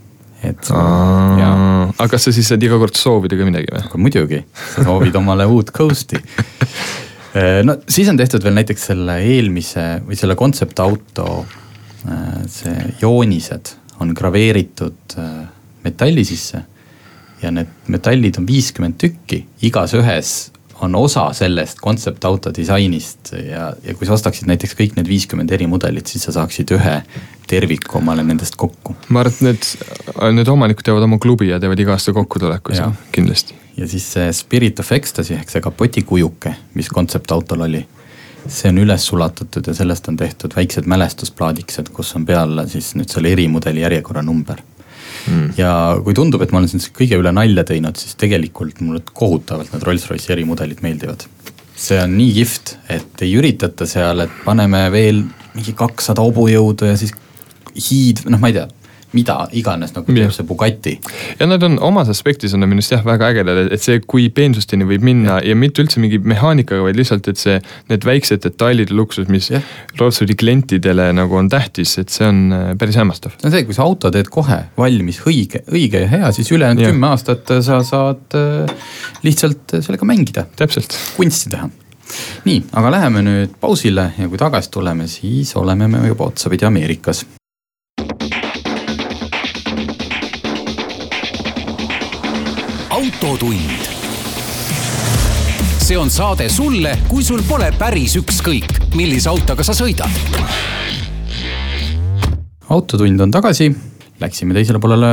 et 0.43 0.71
aga 0.75 2.09
kas 2.11 2.27
sa 2.27 2.33
siis 2.35 2.49
saad 2.51 2.63
iga 2.67 2.79
kord 2.81 2.99
soovida 2.99 3.39
ka 3.39 3.47
midagi 3.47 3.71
või? 3.71 4.03
muidugi, 4.07 4.43
sa 4.75 4.85
soovid 4.89 5.17
omale 5.17 5.47
uut 5.47 5.71
coast'i 5.75 6.19
äh, 7.39 7.63
no 7.65 7.79
siis 7.87 8.11
on 8.11 8.19
tehtud 8.19 8.43
veel 8.45 8.59
näiteks 8.59 8.89
selle 8.91 9.21
eelmise 9.23 9.87
või 10.07 10.19
selle 10.19 10.37
kontseptauto 10.39 11.29
äh, 11.45 12.43
see 12.51 12.91
joonised 13.01 13.77
on 14.03 14.13
graveeritud 14.19 15.17
äh, 15.23 15.47
metalli 15.85 16.25
sisse. 16.27 16.65
ja 17.43 17.51
need 17.51 17.89
metallid 17.91 18.37
on 18.39 18.47
viiskümmend 18.47 18.99
tükki, 19.03 19.45
igas 19.67 19.95
ühes 19.99 20.53
on 20.83 20.95
osa 20.95 21.29
sellest 21.33 21.81
kontseptauto 21.81 22.51
disainist 22.57 23.33
ja, 23.33 23.73
ja 23.85 23.95
kui 23.95 24.07
sa 24.07 24.17
ostaksid 24.17 24.49
näiteks 24.51 24.75
kõik 24.79 24.97
need 24.99 25.09
viiskümmend 25.09 25.53
eri 25.55 25.69
mudelit, 25.71 26.11
siis 26.11 26.27
sa 26.27 26.35
saaksid 26.35 26.75
ühe 26.75 26.97
terviku 27.49 28.01
omale 28.01 28.25
nendest 28.27 28.57
kokku. 28.59 28.97
ma 29.09 29.23
arvan, 29.23 29.35
et 29.35 29.47
need, 29.47 29.71
need 30.39 30.51
omanikud 30.51 30.87
teevad 30.87 31.07
oma 31.07 31.21
klubi 31.23 31.53
ja 31.53 31.61
teevad 31.63 31.81
iga 31.83 31.95
aasta 31.95 32.15
kokkutuleku, 32.17 32.75
kindlasti. 33.15 33.59
ja 33.77 33.89
siis 33.89 34.09
see 34.17 34.33
Spirit 34.37 34.83
of 34.83 34.93
Ecstasy 34.93 35.37
ehk 35.39 35.55
see 35.55 35.63
kapotikujuke, 35.65 36.55
mis 36.75 36.91
kontseptautol 36.91 37.69
oli. 37.69 37.85
see 38.49 38.73
on 38.73 38.83
üles 38.83 39.07
sulatatud 39.07 39.69
ja 39.71 39.75
sellest 39.79 40.09
on 40.11 40.17
tehtud 40.19 40.57
väiksed 40.57 40.89
mälestusplaadikesed, 40.91 41.93
kus 41.95 42.17
on 42.19 42.27
peal 42.27 42.67
siis 42.67 42.95
nüüd 42.99 43.13
selle 43.13 43.31
erimudeli 43.37 43.85
järjekorranumber 43.87 44.65
mm.. 45.29 45.53
ja 45.59 45.73
kui 46.05 46.17
tundub, 46.17 46.43
et 46.45 46.53
ma 46.53 46.61
olen 46.61 46.71
siin 46.73 46.85
kõige 46.97 47.19
üle 47.21 47.33
nalja 47.35 47.65
teinud, 47.69 47.99
siis 47.99 48.19
tegelikult 48.21 48.83
mulle 48.85 49.03
kohutavalt 49.13 49.73
need 49.75 49.87
Rolls-Royce'i 49.89 50.37
erimudelid 50.37 50.83
meeldivad. 50.85 51.27
see 51.77 51.99
on 52.03 52.17
nii 52.19 52.37
kihvt, 52.39 52.77
et 52.93 53.25
ei 53.27 53.33
üritata 53.41 53.89
seal, 53.89 54.27
et 54.27 54.43
paneme 54.45 54.85
veel 54.95 55.25
mingi 55.53 55.75
kakssada 55.77 56.25
hobujõudu 56.25 56.89
ja 56.89 56.97
siis 57.01 57.13
hiid, 57.73 58.25
noh, 58.31 58.41
ma 58.41 58.53
ei 58.53 58.61
tea 58.61 58.69
mida 59.17 59.37
iganes 59.53 59.95
nagu 59.97 60.13
teeb 60.13 60.33
see 60.35 60.47
Bugatti. 60.49 60.95
ja 61.39 61.49
nad 61.49 61.63
on 61.67 61.79
omas 61.83 62.11
aspektis 62.13 62.55
on 62.55 62.63
nad 62.65 62.71
minu 62.71 62.83
arust 62.83 62.95
jah 62.95 63.05
väga 63.07 63.31
ägedad, 63.33 63.73
et 63.75 63.83
see, 63.83 64.01
kui 64.07 64.29
peensusteni 64.35 64.87
võib 64.89 65.05
minna 65.07 65.39
ja, 65.41 65.53
ja 65.53 65.59
mitte 65.59 65.85
üldse 65.85 66.03
mingi 66.03 66.19
mehaanikaga, 66.19 66.83
vaid 66.87 66.99
lihtsalt, 66.99 67.29
et 67.29 67.41
see, 67.41 67.59
need 67.91 68.07
väiksed 68.09 68.45
detailid 68.47 68.93
luksus, 68.95 69.29
mis 69.33 69.51
Rolls-Royce'i 70.01 70.37
klientidele 70.39 71.11
nagu 71.17 71.39
on 71.39 71.51
tähtis, 71.53 71.97
et 72.03 72.13
see 72.13 72.29
on 72.29 72.43
äh, 72.57 72.65
päris 72.81 72.99
hämmastav. 73.01 73.37
no 73.43 73.53
see, 73.53 73.67
kui 73.69 73.77
sa 73.77 73.87
auto 73.87 74.13
teed 74.15 74.31
kohe 74.33 74.63
valmis, 74.79 75.23
õige, 75.29 75.65
õige 75.73 76.07
ja 76.07 76.11
hea, 76.17 76.33
siis 76.37 76.51
ülejäänud 76.55 76.87
kümme 76.89 77.13
aastat 77.13 77.55
sa 77.65 77.83
saad 77.87 78.39
äh, 78.39 78.91
lihtsalt 79.27 79.79
sellega 79.81 80.09
mängida. 80.09 80.47
täpselt. 80.57 80.97
kunsti 81.17 81.53
teha 81.53 81.71
nii, 82.45 82.59
aga 82.77 82.91
läheme 82.93 83.23
nüüd 83.25 83.55
pausile 83.61 84.11
ja 84.19 84.29
kui 84.29 84.41
tagasi 84.41 84.71
tuleme, 84.75 85.07
siis 85.09 85.55
oleme 85.57 85.89
me 85.89 86.07
juba 86.07 86.29
otsapidi 86.33 86.69
Ameerikas. 86.69 87.25
Autotund. 93.03 93.83
see 95.83 95.97
on 95.99 96.11
saade 96.11 96.47
sulle, 96.53 96.93
kui 97.11 97.25
sul 97.27 97.41
pole 97.49 97.73
päris 97.75 98.15
ükskõik, 98.21 98.69
millise 98.95 99.27
autoga 99.33 99.65
sa 99.67 99.75
sõidad. 99.75 100.13
autotund 102.71 103.25
on 103.27 103.35
tagasi, 103.35 103.73
läksime 104.23 104.55
teisele 104.55 104.79
poolele 104.79 105.11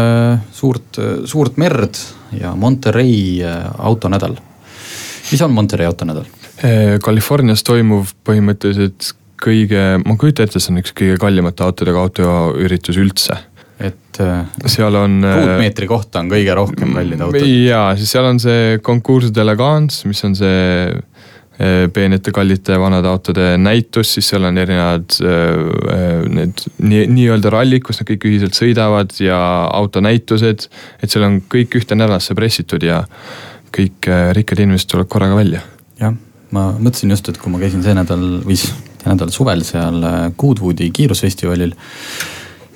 suurt, 0.53 1.01
suurt 1.25 1.57
merd 1.57 1.97
ja 2.37 2.53
Monterey 2.55 3.41
äh, 3.41 3.65
autonädal. 3.77 4.37
mis 5.31 5.41
on 5.41 5.57
Monterey 5.57 5.89
autonädal? 5.89 6.29
Äh, 6.61 6.99
Californias 7.01 7.65
toimuv 7.65 8.13
põhimõtteliselt 8.27 9.15
kõige, 9.41 9.97
ma 10.05 10.13
kujutan 10.19 10.45
ette, 10.45 10.61
see 10.61 10.75
on 10.75 10.83
üks 10.83 10.93
kõige 10.93 11.17
kallimate 11.17 11.65
autodega 11.65 12.05
autoüritus 12.05 13.01
üldse 13.01 13.39
et 13.79 14.19
äh, 14.19 14.43
seal 14.67 14.95
on. 14.99 15.19
Äh, 15.23 15.39
ruutmeetri 15.39 15.87
kohta 15.89 16.21
on 16.23 16.29
kõige 16.31 16.55
rohkem 16.57 16.93
kallid 16.97 17.23
autod. 17.23 17.47
jaa, 17.47 17.93
siis 17.99 18.11
seal 18.11 18.27
on 18.27 18.39
see 18.43 18.79
Concours 18.83 19.31
d'Elegance, 19.35 20.03
mis 20.09 20.19
on 20.27 20.35
see 20.37 20.63
äh, 20.89 21.85
peenete, 21.95 22.33
kallite 22.35 22.75
vanade 22.81 23.07
autode 23.09 23.53
näitus, 23.61 24.11
siis 24.17 24.31
seal 24.33 24.47
on 24.49 24.59
erinevad 24.59 25.15
need 26.29 26.63
nii, 26.83 27.05
nii-öelda 27.15 27.53
rallid, 27.55 27.83
kus 27.87 28.01
nad 28.01 28.09
kõik 28.11 28.27
ühiselt 28.29 28.57
sõidavad 28.59 29.15
ja 29.23 29.39
autonäitused. 29.79 30.67
et 30.99 31.11
seal 31.11 31.27
on 31.27 31.39
kõik 31.51 31.79
ühte 31.79 31.95
nädalasse 31.99 32.35
pressitud 32.35 32.83
ja 32.83 33.05
kõik 33.75 34.09
rikkad 34.35 34.65
inimesed 34.65 34.91
tulevad 34.91 35.11
korraga 35.11 35.39
välja. 35.39 35.63
jah, 36.01 36.15
ma 36.51 36.71
mõtlesin 36.75 37.15
just, 37.15 37.31
et 37.31 37.39
kui 37.39 37.51
ma 37.53 37.63
käisin 37.63 37.85
see 37.85 37.95
nädal 37.95 38.27
või 38.43 38.59
see 38.59 38.75
nädal 39.05 39.31
suvel 39.31 39.63
seal 39.63 40.03
Goodwoodi 40.35 40.89
kiirusfestivalil 40.91 41.71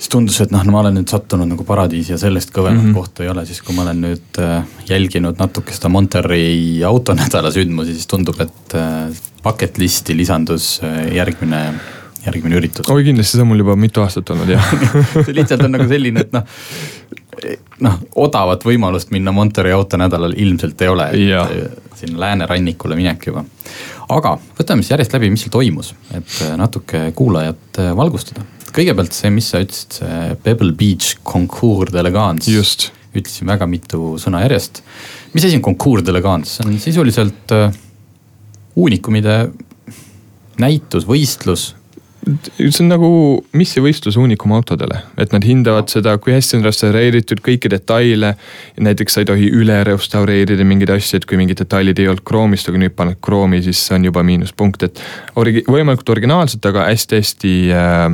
siis 0.04 0.12
tundus, 0.12 0.42
et 0.44 0.52
noh 0.52 0.64
no,, 0.68 0.76
ma 0.76 0.82
olen 0.84 0.98
nüüd 1.00 1.12
sattunud 1.12 1.48
nagu 1.48 1.64
paradiisi 1.68 2.12
ja 2.12 2.20
sellest 2.20 2.52
kõvemat 2.52 2.82
mm 2.82 2.90
-hmm. 2.90 2.96
kohta 2.98 3.24
ei 3.24 3.30
ole, 3.32 3.46
siis 3.48 3.62
kui 3.64 3.76
ma 3.76 3.86
olen 3.86 4.02
nüüd 4.04 4.40
äh, 4.44 4.66
jälginud 4.90 5.40
natuke 5.40 5.72
seda 5.72 5.90
Monterey 5.90 6.84
autonädala 6.84 7.52
sündmusi, 7.52 7.96
siis 7.96 8.08
tundub, 8.12 8.40
et 8.44 8.76
äh, 8.76 9.14
bucket 9.44 9.78
list'i 9.78 10.18
lisandus 10.18 10.82
äh, 10.84 11.14
järgmine, 11.16 11.64
järgmine 12.26 12.60
üritus. 12.60 12.90
oi 12.90 13.04
kindlasti, 13.04 13.38
see 13.38 13.46
on 13.46 13.52
mul 13.54 13.64
juba 13.64 13.76
mitu 13.80 14.04
aastat 14.04 14.30
olnud 14.36 14.52
jah 14.52 14.74
see 15.26 15.36
lihtsalt 15.40 15.64
on 15.64 15.78
nagu 15.78 15.88
selline, 15.88 16.28
et 16.28 16.36
noh, 16.36 16.44
noh 17.80 18.00
odavat 18.28 18.66
võimalust 18.66 19.16
minna 19.16 19.32
Monterey 19.32 19.72
autonädalal 19.72 20.36
ilmselt 20.36 20.82
ei 20.82 20.92
ole, 20.92 21.10
et 21.16 22.00
sinna 22.04 22.20
läänerannikule 22.28 23.00
minek 23.00 23.32
juba 23.32 23.46
aga 24.12 24.36
võtame 24.58 24.84
siis 24.84 24.94
järjest 24.94 25.16
läbi, 25.16 25.30
mis 25.34 25.46
seal 25.46 25.54
toimus, 25.54 25.94
et 26.12 26.36
äh, 26.46 26.56
natuke 26.60 27.06
kuulajat 27.16 27.80
äh, 27.80 27.94
valgustada. 27.98 28.46
Kõigepealt 28.74 29.16
see, 29.16 29.32
mis 29.34 29.52
sa 29.54 29.62
ütlesid, 29.64 30.00
see 30.00 30.40
Pebble 30.44 30.74
Beach 30.78 31.20
Concours 31.28 31.94
d'Elegance. 31.94 32.50
ütlesin 33.14 33.48
väga 33.48 33.68
mitu 33.70 34.16
sõna 34.18 34.42
järjest. 34.42 34.82
mis 35.34 35.46
asi 35.46 35.60
on 35.60 35.66
Concours 35.66 36.04
d'Elegance, 36.04 36.58
see 36.58 36.68
on 36.68 36.80
sisuliselt 36.80 37.54
äh, 37.54 37.72
uunikumide 38.76 39.52
näitus, 40.60 41.06
võistlus 41.06 41.74
see 42.24 42.84
on 42.84 42.90
nagu 42.92 43.10
missivõistlus 43.58 44.16
Unicum 44.20 44.54
autodele, 44.56 45.02
et 45.20 45.34
nad 45.36 45.44
hindavad 45.44 45.92
seda, 45.92 46.16
kui 46.22 46.34
hästi 46.36 46.60
on 46.60 46.68
restaureeritud 46.68 47.42
kõiki 47.44 47.72
detaile. 47.72 48.36
näiteks 48.80 49.14
sa 49.14 49.24
ei 49.24 49.28
tohi 49.28 49.50
üle 49.52 49.82
restaureerida 49.88 50.64
mingeid 50.68 50.94
asju, 50.96 51.20
et 51.20 51.28
kui 51.28 51.40
mingid 51.40 51.60
detailid 51.60 52.00
ei 52.00 52.08
olnud 52.08 52.24
kroomist, 52.24 52.70
aga 52.70 52.80
nüüd 52.80 52.96
paned 52.96 53.20
kroomi, 53.22 53.62
siis 53.66 53.82
see 53.88 53.98
on 53.98 54.08
juba 54.08 54.24
miinuspunkt, 54.24 54.84
et 54.88 55.04
origi-, 55.36 55.66
võimalikult 55.68 56.14
originaalselt, 56.16 56.66
aga 56.72 56.88
hästi-hästi 56.92 57.56
äh, 57.76 58.08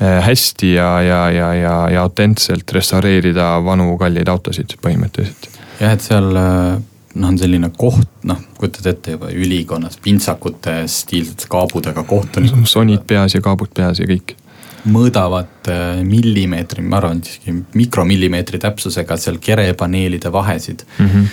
hästi 0.00 0.72
ja, 0.74 0.88
ja, 1.02 1.20
ja, 1.30 1.52
ja, 1.54 1.74
ja 1.90 2.02
autentselt 2.02 2.72
restaureerida 2.72 3.52
vanu 3.64 3.92
kalleid 3.98 4.28
autosid 4.28 4.74
põhimõtteliselt. 4.82 5.48
jah, 5.80 5.94
et 5.94 6.02
seal 6.02 6.34
äh 6.34 6.82
noh, 7.14 7.30
on 7.30 7.38
selline 7.38 7.70
koht, 7.78 8.08
noh, 8.28 8.40
kujutad 8.58 8.88
ette 8.90 9.14
juba 9.16 9.30
ülikonnas 9.34 9.98
pintsakute 10.02 10.82
stiilsete 10.90 11.48
kaabudega 11.50 12.04
kohtunikud. 12.08 12.66
sonid 12.70 13.04
peas 13.06 13.36
ja 13.36 13.42
kaabud 13.44 13.72
peas 13.74 14.00
ja 14.02 14.08
kõik. 14.08 14.36
mõõdavad 14.84 15.70
äh, 15.72 16.02
millimeetri, 16.04 16.82
ma 16.84 16.98
arvan 17.00 17.22
isegi 17.24 17.54
mikromillimeetri 17.78 18.60
täpsusega 18.60 19.16
seal 19.16 19.38
kerepaneelide 19.40 20.32
vahesid 20.32 20.84
mm. 20.98 21.06
-hmm. 21.06 21.28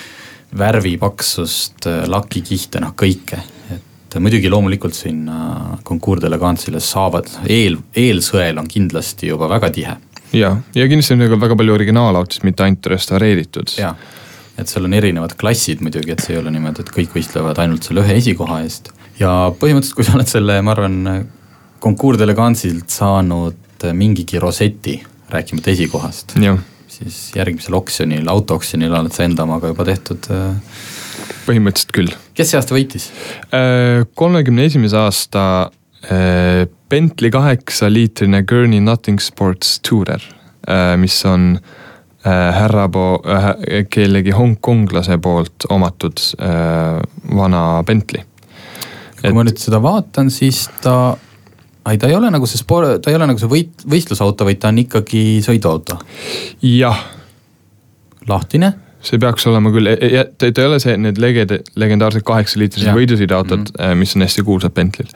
värvi 0.58 0.97
paksust, 0.97 1.88
äh, 1.88 2.06
lakikihte, 2.08 2.80
noh 2.80 2.93
kõike, 2.95 3.41
et 4.12 4.19
muidugi 4.19 4.50
loomulikult 4.52 4.95
sinna 4.95 5.78
Concours 5.88 6.21
d'Elegance'ile 6.24 6.82
saavad, 6.84 7.30
eel, 7.47 7.78
eelsõel 7.95 8.60
on 8.60 8.67
kindlasti 8.67 9.32
juba 9.32 9.47
väga 9.52 9.69
tihe. 9.71 9.97
ja, 10.34 10.56
ja 10.76 10.88
kindlasti 10.88 11.15
on 11.15 11.39
väga 11.39 11.56
palju 11.56 11.78
originaalautosid, 11.78 12.43
mitte 12.47 12.67
ainult 12.67 12.91
restaureeritud. 12.95 13.78
jaa 13.80 13.95
et 14.62 14.69
seal 14.69 14.86
on 14.86 14.93
erinevad 14.93 15.36
klassid 15.39 15.82
muidugi, 15.84 16.13
et 16.13 16.24
see 16.24 16.36
ei 16.36 16.41
ole 16.41 16.52
niimoodi, 16.54 16.84
et 16.84 16.91
kõik 16.93 17.15
võistlevad 17.15 17.60
ainult 17.63 17.88
selle 17.88 18.04
ühe 18.04 18.17
esikoha 18.19 18.62
eest. 18.65 18.91
ja 19.19 19.32
põhimõtteliselt, 19.58 19.97
kui 19.97 20.08
sa 20.08 20.17
oled 20.17 20.32
selle, 20.32 20.60
ma 20.65 20.76
arvan, 20.76 20.97
Concours 21.82 22.19
d'Elegance'ilt 22.21 22.93
saanud 22.93 23.88
mingigi 23.97 24.39
roseti, 24.39 25.00
rääkimata 25.34 25.71
esikohast. 25.71 26.36
siis 26.88 27.32
järgmisel 27.36 27.74
oksjonil, 27.74 28.28
autooksjonil 28.30 28.93
oled 28.93 29.15
sa 29.15 29.24
enda 29.24 29.47
omaga 29.47 29.71
juba 29.71 29.86
tehtud. 29.88 30.28
Äh, 30.30 30.78
põhimõtteliselt 31.46 31.96
küll. 31.96 32.16
kes 32.38 32.52
see 32.52 32.60
aasta 32.60 32.78
võitis? 32.78 33.10
Äh, 33.56 34.04
kolmekümne 34.16 34.66
esimese 34.70 35.00
aasta 35.02 35.46
äh, 36.06 36.66
Bentley 36.92 37.32
kaheksa 37.32 37.92
liitrine 37.92 38.44
Gurney 38.44 38.82
Nothing 38.84 39.22
Sports 39.24 39.80
Tourer, 39.88 40.24
mis 41.00 41.16
on 41.26 41.56
äh, 41.56 41.80
Äh, 42.26 42.54
härra 42.54 42.90
po-, 42.90 43.24
äh, 43.26 43.86
kellegi 43.90 44.32
hongkonglase 44.32 45.18
poolt 45.18 45.66
omatud 45.70 46.20
äh, 46.38 47.00
vana 47.36 47.84
Bentley. 47.84 48.22
kui 49.22 49.34
ma 49.34 49.42
nüüd 49.46 49.58
seda 49.58 49.80
vaatan, 49.82 50.30
siis 50.34 50.68
ta, 50.84 51.16
ei 51.90 51.98
ta 51.98 52.10
ei 52.10 52.16
ole 52.18 52.30
nagu 52.34 52.46
see 52.50 52.62
sport, 52.62 53.02
ta 53.02 53.10
ei 53.10 53.18
ole 53.18 53.26
nagu 53.30 53.42
see 53.42 53.50
võit-, 53.50 53.88
võistlusauto, 53.90 54.46
vaid 54.46 54.62
ta 54.62 54.70
on 54.70 54.84
ikkagi 54.84 55.24
sõiduauto. 55.46 55.98
jah. 56.62 57.02
lahtine 58.30 58.70
see 59.02 59.22
peaks 59.22 59.48
olema 59.50 59.72
küll, 59.74 59.90
e-, 59.92 59.98
e-, 60.10 60.26
ta, 60.38 60.50
ei 60.52 60.68
ole 60.68 60.80
see, 60.84 60.98
need 61.02 61.22
leged-, 61.22 61.58
legendaarsed 61.80 62.26
kaheksaliitrised 62.28 62.94
võidusõiduautod 62.98 63.72
mm, 63.72 63.80
-hmm. 63.80 64.04
mis 64.04 64.16
on 64.16 64.28
hästi 64.28 64.46
kuulsad 64.48 64.76
Bentley'l 64.78 65.16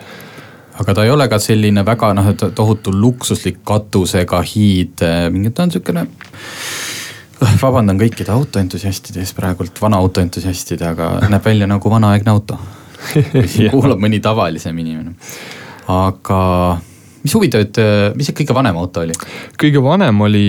aga 0.81 0.93
ta 0.95 1.05
ei 1.05 1.11
ole 1.13 1.27
ka 1.31 1.39
selline 1.39 1.85
väga 1.87 2.11
noh, 2.17 2.31
tohutu 2.55 2.93
luksuslik 2.95 3.61
katusega 3.67 4.41
hiid, 4.43 5.05
mingi 5.31 5.53
ta 5.55 5.63
on 5.63 5.71
siukene 5.71 6.07
vabandan 7.61 7.99
kõikide 7.99 8.31
autoentusiastide 8.33 9.21
ees 9.23 9.33
praegult, 9.35 9.79
vana 9.81 9.99
autoentusiastide, 10.03 10.87
aga 10.87 11.11
näeb 11.31 11.45
välja 11.45 11.67
nagu 11.69 11.91
vanaaegne 11.91 12.31
auto. 12.31 12.59
kuulab 13.73 14.01
mõni 14.01 14.19
tavalisem 14.23 14.77
inimene. 14.81 15.13
aga 15.91 16.39
mis 17.21 17.33
huvitav, 17.35 17.65
et 17.67 17.79
mis 18.17 18.25
see 18.29 18.37
kõige 18.39 18.55
vanem 18.57 18.77
auto 18.81 19.03
oli? 19.03 19.13
kõige 19.61 19.83
vanem 19.83 20.21
oli, 20.25 20.47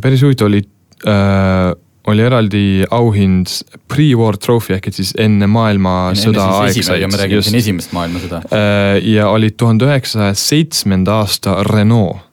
päris 0.00 0.22
huvitav 0.24 0.48
oli 0.48 0.62
äh, 1.04 1.74
oli 2.12 2.24
eraldi 2.26 2.64
auhind 2.90 3.52
pre-war 3.90 4.38
trophy 4.40 4.76
ehk 4.76 4.90
et 4.90 5.00
siis 5.00 5.12
enne 5.18 5.48
maailmasõda 5.50 6.46
aegsaid. 6.64 7.06
me 7.10 7.20
räägime 7.22 7.44
siin 7.46 7.60
esimest 7.60 7.94
maailmasõda. 7.96 8.42
Äh, 8.54 9.00
ja 9.14 9.28
oli 9.30 9.50
tuhande 9.50 9.88
üheksasaja 9.90 10.34
seitsmenda 10.38 11.20
aasta 11.22 11.60
Renault 11.68 12.26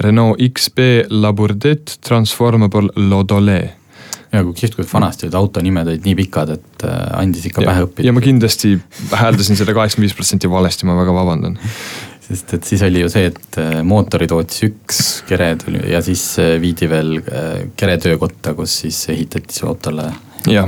Renault 0.00 0.38
XB 0.38 1.10
Labourdet 1.10 1.98
Transformable 2.06 2.92
Lodole 3.08 3.58
ja 4.32 4.42
kui 4.44 4.54
kihvt, 4.56 4.76
kui 4.76 4.86
vanasti 4.92 5.26
olid 5.26 5.36
autonimed 5.38 5.88
olid 5.88 6.04
nii 6.04 6.16
pikad, 6.18 6.52
et 6.58 6.84
äh, 6.84 6.96
andis 7.16 7.46
ikka 7.48 7.64
ja, 7.64 7.70
pähe 7.70 7.86
õppida. 7.86 8.08
ja 8.08 8.12
ma 8.12 8.22
kindlasti 8.24 8.74
hääldasin 9.16 9.56
seda 9.56 9.74
kaheksakümmend 9.76 10.10
viis 10.10 10.16
protsenti 10.16 10.50
valesti, 10.52 10.88
ma 10.88 10.96
väga 10.98 11.14
vabandan. 11.16 11.56
Sest 12.28 12.54
et 12.58 12.70
siis 12.70 12.84
oli 12.84 13.02
ju 13.02 13.10
see, 13.12 13.32
et 13.32 13.60
äh, 13.60 13.80
mootori 13.86 14.28
tootis 14.30 14.64
üks 14.68 15.02
kere 15.28 15.54
tuli 15.60 15.82
ja 15.92 16.02
siis 16.04 16.24
äh, 16.42 16.56
viidi 16.62 16.88
veel 16.90 17.18
kere 17.78 17.98
töökotta, 18.02 18.54
kus 18.58 18.80
siis 18.84 19.00
ehitati 19.14 19.60
su 19.60 19.68
autole 19.70 20.10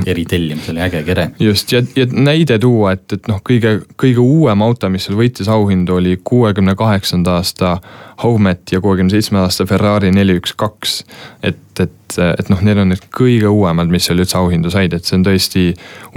eritellimus 0.05 0.69
oli 0.69 0.81
äge 0.81 1.03
kere. 1.03 1.29
just 1.39 1.71
ja, 1.71 1.81
ja 1.95 2.05
näide 2.11 2.59
tuua, 2.59 2.95
et, 2.97 3.05
et 3.13 3.27
noh, 3.31 3.41
kõige, 3.47 3.79
kõige 3.99 4.23
uuem 4.23 4.61
auto, 4.61 4.89
mis 4.89 5.07
seal 5.07 5.17
võitis 5.19 5.49
auhindu, 5.51 5.97
oli 5.99 6.17
kuuekümne 6.23 6.75
kaheksanda 6.79 7.39
aasta 7.39 7.77
Howmet 8.23 8.71
ja 8.71 8.81
kuuekümne 8.81 9.09
seitsme 9.09 9.39
aasta 9.41 9.65
Ferrari 9.65 10.11
neli 10.13 10.35
üks 10.37 10.53
kaks. 10.57 11.01
et, 11.43 11.57
et, 11.79 12.17
et 12.19 12.49
noh, 12.53 12.61
need 12.61 12.81
on 12.81 12.91
need 12.93 13.05
kõige 13.13 13.49
uuemad, 13.49 13.89
mis 13.91 14.05
seal 14.05 14.21
üldse 14.21 14.37
auhindu 14.37 14.69
said, 14.73 14.93
et 14.93 15.07
see 15.07 15.17
on 15.17 15.25
tõesti 15.25 15.65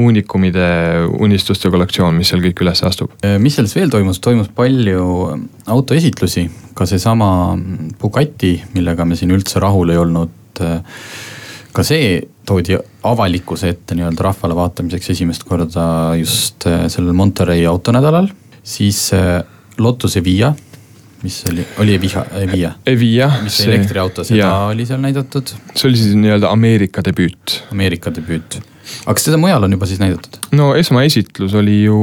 uunikumide 0.02 0.68
unistuste 1.24 1.70
kollektsioon, 1.72 2.16
mis 2.18 2.32
seal 2.32 2.44
kõik 2.44 2.64
üles 2.66 2.84
astub. 2.84 3.14
mis 3.38 3.56
seal 3.56 3.68
siis 3.70 3.80
veel 3.80 3.94
toimus, 3.94 4.20
toimus 4.24 4.50
palju 4.54 5.04
autoesitlusi, 5.66 6.48
ka 6.74 6.86
seesama 6.88 7.30
Bugatti, 8.00 8.56
millega 8.74 9.06
me 9.08 9.16
siin 9.16 9.32
üldse 9.34 9.62
rahul 9.62 9.94
ei 9.94 10.00
olnud 10.00 10.60
ka 11.74 11.82
see 11.86 12.18
toodi 12.46 12.76
avalikkuse 13.08 13.72
ette 13.74 13.96
nii-öelda 13.98 14.28
rahvale 14.28 14.56
vaatamiseks 14.58 15.10
esimest 15.16 15.46
korda 15.48 15.86
just 16.20 16.66
äh, 16.70 16.86
sellel 16.92 17.16
Monterey 17.18 17.66
autonädalal, 17.66 18.28
siis 18.62 19.08
äh, 19.16 19.42
Lotus 19.78 20.16
Evija, 20.20 20.52
mis 21.24 21.40
oli, 21.50 21.64
oli 21.80 21.96
Evija, 21.96 22.26
Evija? 22.42 22.74
Evija. 22.86 23.30
mis 23.44 23.56
see 23.62 23.72
elektriauto, 23.72 24.26
seda 24.28 24.42
ja. 24.42 24.52
oli 24.68 24.86
seal 24.88 25.00
näidatud. 25.02 25.56
see 25.72 25.88
oli 25.88 26.00
siis 26.00 26.14
nii-öelda 26.20 26.52
Ameerika 26.52 27.04
debüüt. 27.04 27.58
Ameerika 27.72 28.12
debüüt 28.14 28.60
aga 29.04 29.14
kas 29.16 29.26
seda 29.26 29.38
mujal 29.40 29.64
on 29.64 29.74
juba 29.74 29.86
siis 29.88 30.00
näidatud? 30.02 30.38
no 30.56 30.70
esmaesitlus 30.78 31.54
oli 31.58 31.76
ju 31.84 31.98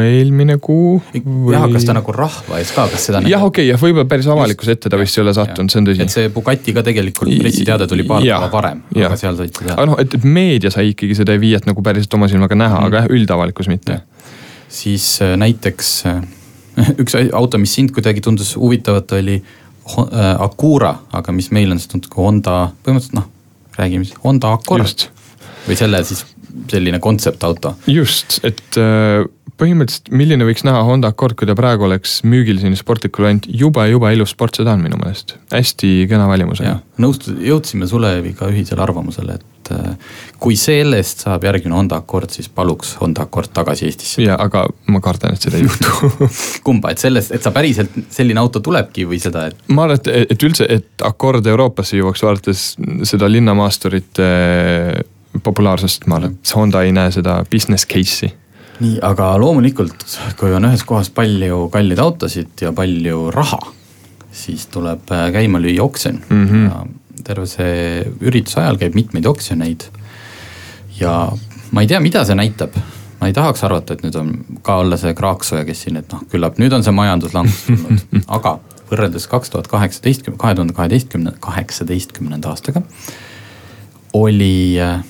eelmine 0.00 0.56
kuu 0.62 1.00
või.... 1.10 1.54
jah, 1.54 1.66
kas 1.72 1.86
ta 1.88 1.96
nagu 1.96 2.14
rahva 2.14 2.60
ees 2.62 2.70
ka, 2.74 2.86
kas 2.92 3.08
seda. 3.10 3.22
jah, 3.26 3.42
okei 3.42 3.64
okay,, 3.64 3.72
jah, 3.72 3.80
võib-olla 3.82 4.06
päris 4.10 4.28
avalikkuse 4.30 4.76
ette 4.78 4.92
ta 4.92 5.00
vist 5.00 5.18
ei 5.18 5.24
ole 5.24 5.34
sattunud, 5.36 5.72
see 5.72 5.82
on 5.82 5.90
tõsi. 5.90 6.06
et 6.06 6.14
see 6.14 6.30
Bugatti 6.34 6.76
ka 6.76 6.84
tegelikult 6.86 7.34
pressiteade 7.40 7.88
tuli 7.90 8.06
paar 8.08 8.22
päeva 8.22 8.50
varem, 8.52 8.84
aga 8.94 9.18
seal 9.20 9.38
saite 9.40 9.64
teha. 9.64 9.76
aga 9.76 9.88
noh, 9.90 9.98
et, 10.02 10.16
meedia 10.24 10.72
sai 10.74 10.92
ikkagi 10.92 11.18
seda 11.18 11.36
Viiet 11.40 11.66
nagu 11.68 11.82
päriselt 11.84 12.14
oma 12.16 12.30
silmaga 12.30 12.56
näha 12.58 12.78
mm., 12.78 12.88
aga 12.88 13.02
jah, 13.02 13.10
üldavalikkus 13.18 13.70
mitte. 13.72 14.00
siis 14.72 15.08
äh, 15.24 15.34
näiteks 15.40 15.94
äh, 16.10 16.22
üks 17.02 17.16
auto, 17.24 17.60
mis 17.62 17.74
sind 17.76 17.94
kuidagi 17.94 18.24
tundus 18.24 18.54
huvitavat, 18.58 19.16
oli 19.18 19.38
äh, 19.40 20.44
Acura, 20.44 20.94
aga 21.14 21.34
mis 21.36 21.50
meil 21.54 21.74
on 21.74 21.80
siis 21.80 21.92
tuntud 21.92 22.12
kui 22.12 22.24
Honda, 22.24 22.68
põhimõtteliselt 22.84 23.18
noh, 23.20 23.30
räägime 23.78 24.08
siis 24.08 24.20
Honda 24.24 24.54
Accord 24.56 25.08
või 25.64 25.78
selle 25.78 26.02
siis 26.06 26.24
selline 26.70 27.00
kontseptauto. 27.02 27.74
just, 27.90 28.38
et 28.46 28.78
äh, 28.78 29.24
põhimõtteliselt 29.60 30.10
milline 30.14 30.46
võiks 30.46 30.64
näha 30.66 30.82
Honda 30.86 31.10
Accord, 31.12 31.36
kui 31.38 31.48
ta 31.48 31.56
praegu 31.58 31.86
oleks 31.88 32.20
müügil 32.26 32.60
selline 32.60 32.78
sportlik 32.78 33.18
variant, 33.18 33.46
jube, 33.48 33.86
jube 33.90 34.12
ilus 34.14 34.34
sportsedan 34.34 34.82
minu 34.82 34.98
meelest, 35.00 35.36
hästi 35.54 35.96
kena 36.10 36.28
välimusega. 36.30 36.78
nõustu-, 37.02 37.36
jõudsime 37.42 37.88
Suleviga 37.90 38.50
ühisele 38.52 38.84
arvamusele, 38.84 39.38
et 39.38 39.53
äh, 39.72 39.94
kui 40.42 40.56
sellest 40.60 41.24
saab 41.24 41.44
järgmine 41.46 41.76
Honda 41.76 41.96
Accord, 42.02 42.32
siis 42.34 42.48
paluks 42.48 42.94
Honda 43.00 43.24
Accord 43.24 43.52
tagasi 43.54 43.88
Eestisse. 43.88 44.22
ja 44.22 44.36
aga 44.40 44.66
ma 44.92 45.00
kardan, 45.04 45.34
et 45.34 45.46
seda 45.46 45.58
ei 45.58 45.66
juhtu 45.66 46.28
kumba, 46.66 46.92
et 46.94 47.02
sellest, 47.02 47.32
et 47.34 47.42
sa 47.42 47.52
päriselt 47.54 47.94
selline 48.12 48.40
auto 48.40 48.62
tulebki 48.64 49.06
või 49.08 49.20
seda, 49.22 49.48
et? 49.50 49.66
ma 49.68 49.86
arvan, 49.86 50.00
et, 50.00 50.32
et 50.36 50.46
üldse, 50.48 50.68
et 50.68 51.06
Accord 51.06 51.46
Euroopasse 51.46 51.98
jõuaks, 51.98 52.24
vaadates 52.26 52.64
seda 53.08 53.30
linnamaasturite 53.30 54.30
populaarsust, 55.42 56.08
ma 56.10 56.20
arvan, 56.20 56.34
et 56.38 56.56
Honda 56.56 56.82
ei 56.86 56.92
näe 56.94 57.12
seda 57.14 57.38
business 57.50 57.88
case'i. 57.90 58.32
nii, 58.82 58.98
aga 59.06 59.34
loomulikult, 59.38 60.04
kui 60.40 60.52
on 60.54 60.66
ühes 60.68 60.82
kohas 60.86 61.10
palju 61.14 61.68
kalleid 61.72 62.02
autosid 62.02 62.66
ja 62.66 62.72
palju 62.74 63.30
raha, 63.34 63.60
siis 64.34 64.66
tuleb 64.66 65.10
äh, 65.14 65.28
käima 65.34 65.60
lüüa 65.62 65.82
oksjon 65.82 66.20
mm. 66.28 66.46
-hmm. 66.48 67.00
Terve 67.24 67.46
see 67.50 68.04
ürituse 68.20 68.60
ajal 68.62 68.78
käib 68.80 68.96
mitmeid 68.98 69.26
oksjoneid. 69.26 69.88
ja 71.00 71.32
ma 71.72 71.82
ei 71.82 71.90
tea, 71.90 72.00
mida 72.00 72.24
see 72.24 72.36
näitab. 72.38 72.76
ma 73.20 73.30
ei 73.30 73.34
tahaks 73.36 73.64
arvata, 73.64 73.94
et 73.94 74.04
nüüd 74.04 74.16
on 74.20 74.32
ka 74.62 74.78
olla 74.82 74.98
see 75.00 75.14
Kraaksooja, 75.16 75.64
kes 75.64 75.86
siin, 75.86 75.96
et 75.96 76.12
noh, 76.12 76.24
küllap 76.30 76.58
nüüd 76.60 76.72
on 76.76 76.84
see 76.84 76.94
majanduslangus 76.94 77.64
tulnud, 77.66 78.06
aga 78.36 78.58
võrreldes 78.90 79.26
kaks 79.30 79.52
tuhat 79.52 79.68
kaheksateistkümne, 79.72 80.38
kahe 80.38 80.54
tuhande 80.54 80.76
kaheteistkümne, 80.76 81.32
kaheksateistkümnenda 81.40 82.52
aastaga 82.52 82.84
oli 84.14 84.76
äh, 84.80 85.00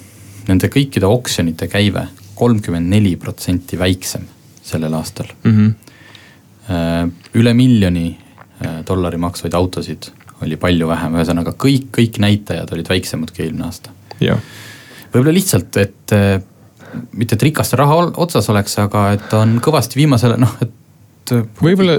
nende 0.48 0.70
kõikide 0.72 1.08
oksjonite 1.08 1.68
käive 1.72 2.06
kolmkümmend 2.38 2.90
neli 2.90 3.14
protsenti 3.20 3.78
väiksem 3.78 4.26
sellel 4.64 4.94
aastal 4.96 5.28
mm. 5.44 5.56
-hmm. 5.56 7.10
üle 7.34 7.54
miljoni 7.54 8.06
äh, 8.64 8.80
dollari 8.86 9.16
maksvaid 9.20 9.54
autosid 9.54 10.10
oli 10.44 10.58
palju 10.60 10.88
vähem, 10.88 11.18
ühesõnaga 11.18 11.54
kõik, 11.58 11.90
kõik 11.98 12.20
näitajad 12.22 12.72
olid 12.76 12.88
väiksemad 12.92 13.34
kui 13.34 13.46
eelmine 13.46 13.68
aasta. 13.68 13.94
võib-olla 15.12 15.34
lihtsalt, 15.34 15.76
et 15.82 16.14
mitte 17.14 17.36
et 17.36 17.44
rikaste 17.48 17.78
raha 17.78 18.00
otsas 18.22 18.48
oleks, 18.52 18.78
aga 18.82 19.04
et 19.16 19.36
on 19.36 19.58
kõvasti 19.62 19.98
viimasel 19.98 20.36
noh, 20.40 20.56
et 20.62 20.72
võib-olla 21.62 21.98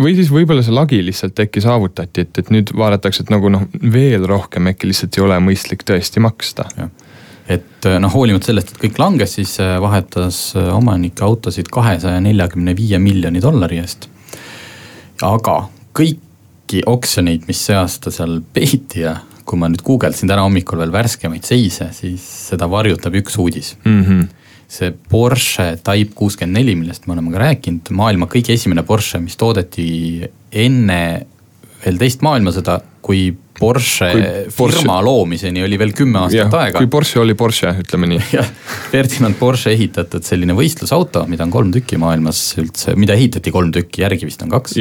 või 0.00 0.14
siis 0.16 0.30
võib-olla 0.32 0.64
see 0.64 0.74
lagi 0.74 1.00
lihtsalt 1.04 1.40
äkki 1.44 1.62
saavutati, 1.64 2.24
et, 2.24 2.40
et 2.40 2.52
nüüd 2.54 2.72
vaadatakse, 2.76 3.24
et 3.24 3.32
nagu 3.32 3.50
noh, 3.52 3.66
veel 3.92 4.24
rohkem 4.28 4.70
äkki 4.72 4.90
lihtsalt 4.90 5.18
ei 5.18 5.24
ole 5.26 5.38
mõistlik 5.44 5.84
tõesti 5.88 6.22
maksta. 6.24 6.68
et 7.48 7.88
noh, 8.00 8.12
hoolimata 8.12 8.50
sellest, 8.50 8.72
et 8.74 8.82
kõik 8.86 9.00
langes, 9.02 9.36
siis 9.38 9.58
äh, 9.64 9.76
vahetas 9.82 10.52
omanike 10.56 11.24
autosid 11.24 11.68
kahesaja 11.72 12.20
neljakümne 12.24 12.76
viie 12.76 13.00
miljoni 13.02 13.42
dollari 13.44 13.82
eest. 13.82 14.08
aga 15.22 15.60
kõiki 16.68 16.84
oksjoneid, 16.84 17.46
mis 17.48 17.60
see 17.64 17.76
aasta 17.76 18.12
seal 18.12 18.42
peeti 18.52 19.00
ja 19.06 19.16
kui 19.48 19.56
ma 19.56 19.70
nüüd 19.72 19.80
guugeldasin 19.84 20.28
täna 20.28 20.44
hommikul 20.44 20.78
veel 20.82 20.92
värskemaid 20.92 21.46
seise, 21.48 21.88
siis 21.96 22.20
seda 22.50 22.68
varjutab 22.68 23.14
üks 23.16 23.38
uudis 23.40 23.76
mm. 23.84 24.04
-hmm 24.04 24.28
see 24.68 24.90
Porsche 24.92 25.78
Type 25.80 26.12
kuuskümmend 26.12 26.58
neli, 26.58 26.74
millest 26.76 27.06
me 27.06 27.14
oleme 27.14 27.30
ka 27.32 27.38
rääkinud, 27.40 27.88
maailma 27.88 28.26
kõige 28.28 28.52
esimene 28.52 28.82
Porsche, 28.84 29.16
mis 29.18 29.36
toodeti 29.40 30.28
enne 30.52 30.98
veel 31.86 31.96
teist 31.96 32.20
maailmasõda, 32.20 32.74
kui 33.00 33.30
Porsche 33.58 34.10
kui 34.12 34.26
Porsche... 34.58 34.82
firma 34.82 34.98
loomiseni 35.00 35.64
oli 35.64 35.78
veel 35.80 35.94
kümme 35.96 36.20
aastat 36.20 36.52
ja, 36.52 36.60
aega. 36.66 36.82
kui 36.82 36.86
Porsche 36.92 37.22
oli 37.22 37.32
Porsche, 37.32 37.72
ütleme 37.80 38.10
nii. 38.12 38.20
jah, 38.36 38.50
Ferdinand 38.92 39.40
Porsche 39.40 39.72
ehitatud 39.72 40.28
selline 40.28 40.52
võistlusauto, 40.52 41.24
mida 41.32 41.48
on 41.48 41.54
kolm 41.56 41.72
tükki 41.72 41.96
maailmas 41.96 42.42
üldse, 42.60 42.92
mida 42.92 43.16
ehitati 43.16 43.54
kolm 43.54 43.72
tükki, 43.72 44.04
järgi 44.04 44.28
vist 44.28 44.44
on 44.44 44.52
kaks. 44.52 44.76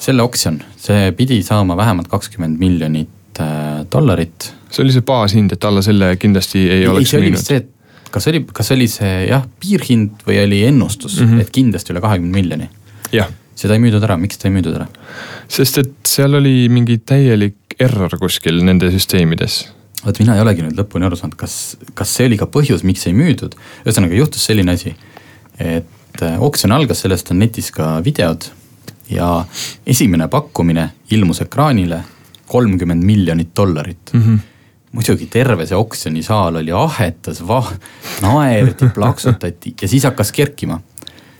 Selle 0.00 0.24
oksjon, 0.24 0.60
see 0.80 1.10
pidi 1.16 1.42
saama 1.46 1.76
vähemalt 1.76 2.08
kakskümmend 2.08 2.58
miljonit 2.58 3.40
äh, 3.40 3.82
dollarit. 3.92 4.52
see 4.70 4.84
oli 4.84 4.94
see 4.94 5.04
baashind, 5.06 5.52
et 5.52 5.64
alla 5.64 5.82
selle 5.84 6.14
kindlasti 6.20 6.64
ei, 6.68 6.82
ei 6.82 6.88
oleks 6.88 7.14
müünud 7.18 7.76
kas 8.10 8.26
oli, 8.30 8.44
kas 8.52 8.72
oli 8.74 8.86
see 8.90 9.26
jah, 9.28 9.44
piirhind 9.62 10.24
või 10.26 10.40
oli 10.42 10.62
ennustus 10.68 11.20
mm, 11.20 11.28
-hmm. 11.28 11.44
et 11.44 11.52
kindlasti 11.54 11.94
üle 11.94 12.02
kahekümne 12.02 12.32
miljoni? 12.34 12.70
seda 13.60 13.76
ei 13.76 13.82
müüdud 13.82 14.04
ära, 14.06 14.16
miks 14.16 14.38
seda 14.38 14.50
ei 14.50 14.56
müüdud 14.56 14.78
ära? 14.78 14.86
sest 15.48 15.78
et 15.82 15.92
seal 16.08 16.34
oli 16.38 16.68
mingi 16.72 16.98
täielik 17.06 17.76
error 17.80 18.16
kuskil 18.20 18.62
nende 18.64 18.90
süsteemides. 18.92 19.62
vot 20.04 20.18
mina 20.22 20.36
ei 20.36 20.44
olegi 20.44 20.66
nüüd 20.66 20.78
lõpuni 20.80 21.06
aru 21.08 21.18
saanud, 21.20 21.36
kas, 21.40 21.76
kas 21.94 22.14
see 22.16 22.28
oli 22.30 22.40
ka 22.40 22.48
põhjus, 22.50 22.84
miks 22.86 23.06
ei 23.06 23.16
müüdud. 23.16 23.56
ühesõnaga 23.84 24.18
juhtus 24.18 24.46
selline 24.50 24.78
asi, 24.78 24.94
et 25.58 26.22
äh, 26.22 26.40
oksjon 26.42 26.72
algas, 26.72 27.04
sellest 27.04 27.30
on 27.30 27.42
netis 27.44 27.70
ka 27.74 27.98
videod 28.04 28.50
ja 29.10 29.44
esimene 29.86 30.28
pakkumine 30.28 30.90
ilmus 31.10 31.42
ekraanile 31.46 32.02
kolmkümmend 32.50 33.04
miljonit 33.04 33.56
dollarit 33.56 34.14
mm. 34.14 34.22
-hmm 34.22 34.46
muidugi 34.90 35.28
terve 35.30 35.66
see 35.66 35.76
oksjonisaal 35.78 36.56
oli 36.56 36.72
ahetas, 36.74 37.44
vah-, 37.46 37.76
naerdi, 38.22 38.88
plaksutati 38.94 39.74
ja 39.82 39.88
siis 39.88 40.04
hakkas 40.08 40.32
kerkima 40.34 40.80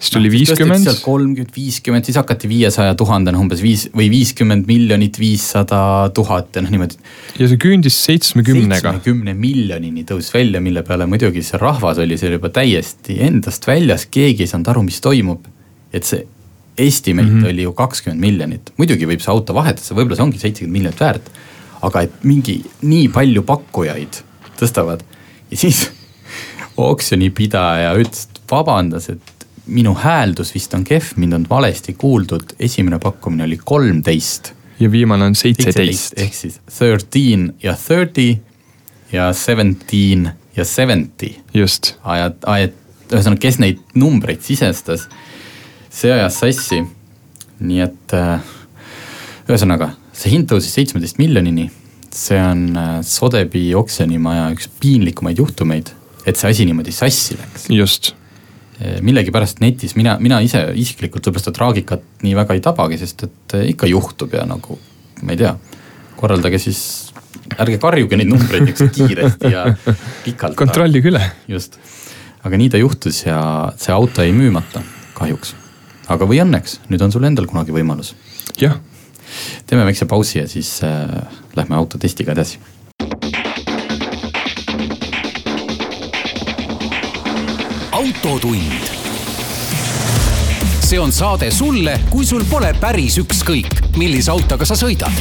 siis 0.00 0.11
tuli 0.14 0.30
viiskümmend. 0.33 0.88
kolmkümmend, 1.02 1.52
viiskümmend, 1.56 2.06
siis 2.09 2.16
hakati 2.16 2.48
viiesaja 2.48 2.94
tuhandena 2.98 3.38
umbes 3.40 3.61
viis 3.62 3.87
või 3.96 4.09
viiskümmend 4.12 4.66
miljonit, 4.70 5.18
viissada 5.20 5.83
tuhat 6.16 6.56
ja 6.56 6.64
noh, 6.64 6.72
niimoodi. 6.72 6.96
ja 7.38 7.48
see 7.50 7.61
küündis 7.61 7.98
seitsmekümnega. 8.06 8.80
seitsmekümne 8.80 9.35
miljonini 9.37 10.06
tõusis 10.09 10.33
välja, 10.35 10.62
mille 10.64 10.83
peale 10.87 11.06
muidugi 11.11 11.44
see 11.44 11.61
rahvas 11.61 12.00
oli 12.00 12.18
seal 12.20 12.38
juba 12.38 12.52
täiesti 12.54 13.20
endast 13.26 13.68
väljas, 13.68 14.06
keegi 14.11 14.46
ei 14.46 14.52
saanud 14.54 14.72
aru, 14.72 14.87
mis 14.88 15.00
toimub. 15.04 15.50
et 15.92 16.06
see 16.06 16.24
estimate 16.86 17.28
mm 17.28 17.40
-hmm. 17.40 17.52
oli 17.52 17.62
ju 17.62 17.72
kakskümmend 17.72 18.20
miljonit, 18.20 18.72
muidugi 18.76 19.06
võib 19.06 19.22
see 19.22 19.32
auto 19.32 19.54
vahetada, 19.54 19.94
võib-olla 19.94 20.16
see 20.16 20.28
ongi 20.28 20.38
seitsekümmend 20.42 20.78
miljonit 20.78 21.00
väärt 21.00 21.30
aga 21.86 22.04
et 22.04 22.24
mingi 22.28 22.60
nii 22.84 23.08
palju 23.12 23.42
pakkujaid 23.48 24.20
tõstavad 24.60 25.02
ja 25.50 25.58
siis 25.58 25.86
oksjonipidaja 26.90 27.92
ütles, 28.00 28.26
et 28.28 28.40
vabandas, 28.50 29.08
et 29.12 29.46
minu 29.70 29.94
hääldus 29.98 30.52
vist 30.54 30.74
on 30.74 30.84
kehv, 30.86 31.14
mind 31.20 31.38
on 31.38 31.46
valesti 31.48 31.94
kuuldud, 31.98 32.56
esimene 32.58 32.98
pakkumine 33.02 33.46
oli 33.46 33.60
kolmteist. 33.64 34.52
ja 34.80 34.90
viimane 34.90 35.30
on 35.30 35.34
seitseteist. 35.34 36.18
ehk 36.18 36.34
siis 36.34 36.60
thirteen 36.68 37.54
ja 37.62 37.76
thirty 37.76 38.36
ja 39.12 39.32
seventeen 39.32 40.30
ja 40.56 40.64
seventy. 40.64 41.34
just. 41.54 41.94
ajad, 42.04 42.36
ajad, 42.46 42.76
ühesõnaga, 43.10 43.40
kes 43.40 43.58
neid 43.58 43.80
numbreid 43.94 44.42
sisestas, 44.46 45.08
see 45.90 46.12
ajas 46.14 46.40
sassi. 46.42 46.85
nii 47.61 47.83
et 47.85 48.14
äh, 48.16 48.40
ühesõnaga 49.50 49.90
see 50.16 50.33
hind 50.35 50.48
tõusis 50.50 50.72
seitsmeteist 50.76 51.20
miljonini. 51.20 51.70
see 52.14 52.38
on 52.42 52.70
äh, 52.76 52.94
Sotheby's 53.07 53.74
oksjonimaja 53.79 54.48
üks 54.55 54.70
piinlikumaid 54.81 55.38
juhtumeid, 55.38 55.92
et 56.26 56.37
see 56.37 56.50
asi 56.50 56.66
niimoodi 56.68 56.94
sassi 56.94 57.38
läks. 57.38 57.68
just 57.74 58.12
äh, 58.81 59.00
millegipärast 59.03 59.61
netis 59.61 59.96
mina, 59.96 60.16
mina 60.20 60.40
ise 60.40 60.70
isiklikult 60.74 61.26
võib-olla 61.26 61.44
seda 61.44 61.59
traagikat 61.59 62.07
nii 62.22 62.37
väga 62.38 62.57
ei 62.57 62.64
tabagi, 62.64 63.00
sest 63.00 63.26
et 63.29 63.59
ikka 63.74 63.90
juhtub 63.90 64.35
ja 64.35 64.46
nagu 64.48 64.79
ma 65.22 65.35
ei 65.35 65.40
tea, 65.40 65.55
korraldage 66.20 66.61
siis, 66.62 66.83
ärge 67.61 67.79
karjuge 67.83 68.18
neid 68.18 68.31
numbreid 68.31 68.66
niisuguse 68.68 68.92
kiiresti 68.96 69.53
ja 69.53 69.66
pikalt. 70.24 70.57
kontrollige 70.59 71.12
üle. 71.12 71.22
just, 71.48 71.79
aga 72.44 72.61
nii 72.61 72.70
ta 72.72 72.81
juhtus 72.81 73.24
ja 73.26 73.40
see 73.81 73.94
auto 73.94 74.24
jäi 74.24 74.33
müümata, 74.37 74.85
kahjuks. 75.18 75.59
Aga 76.10 76.26
või 76.26 76.42
õnneks, 76.42 76.80
nüüd 76.90 77.02
on 77.06 77.12
sul 77.14 77.26
endal 77.28 77.46
kunagi 77.50 77.74
võimalus. 77.74 78.14
jah 78.58 78.80
teeme 79.66 79.84
väikse 79.86 80.06
pausi 80.10 80.40
ja 80.40 80.48
siis 80.48 80.80
äh, 80.82 81.08
lähme 81.56 81.76
autotestiga 81.76 82.32
edasi. 82.32 82.58
autotund. 87.92 88.88
see 90.80 90.98
on 91.00 91.12
saade 91.12 91.50
sulle, 91.54 92.00
kui 92.10 92.26
sul 92.26 92.42
pole 92.50 92.72
päris 92.80 93.18
ükskõik, 93.22 93.96
millise 93.96 94.32
autoga 94.32 94.66
sa 94.66 94.74
sõidad. 94.74 95.14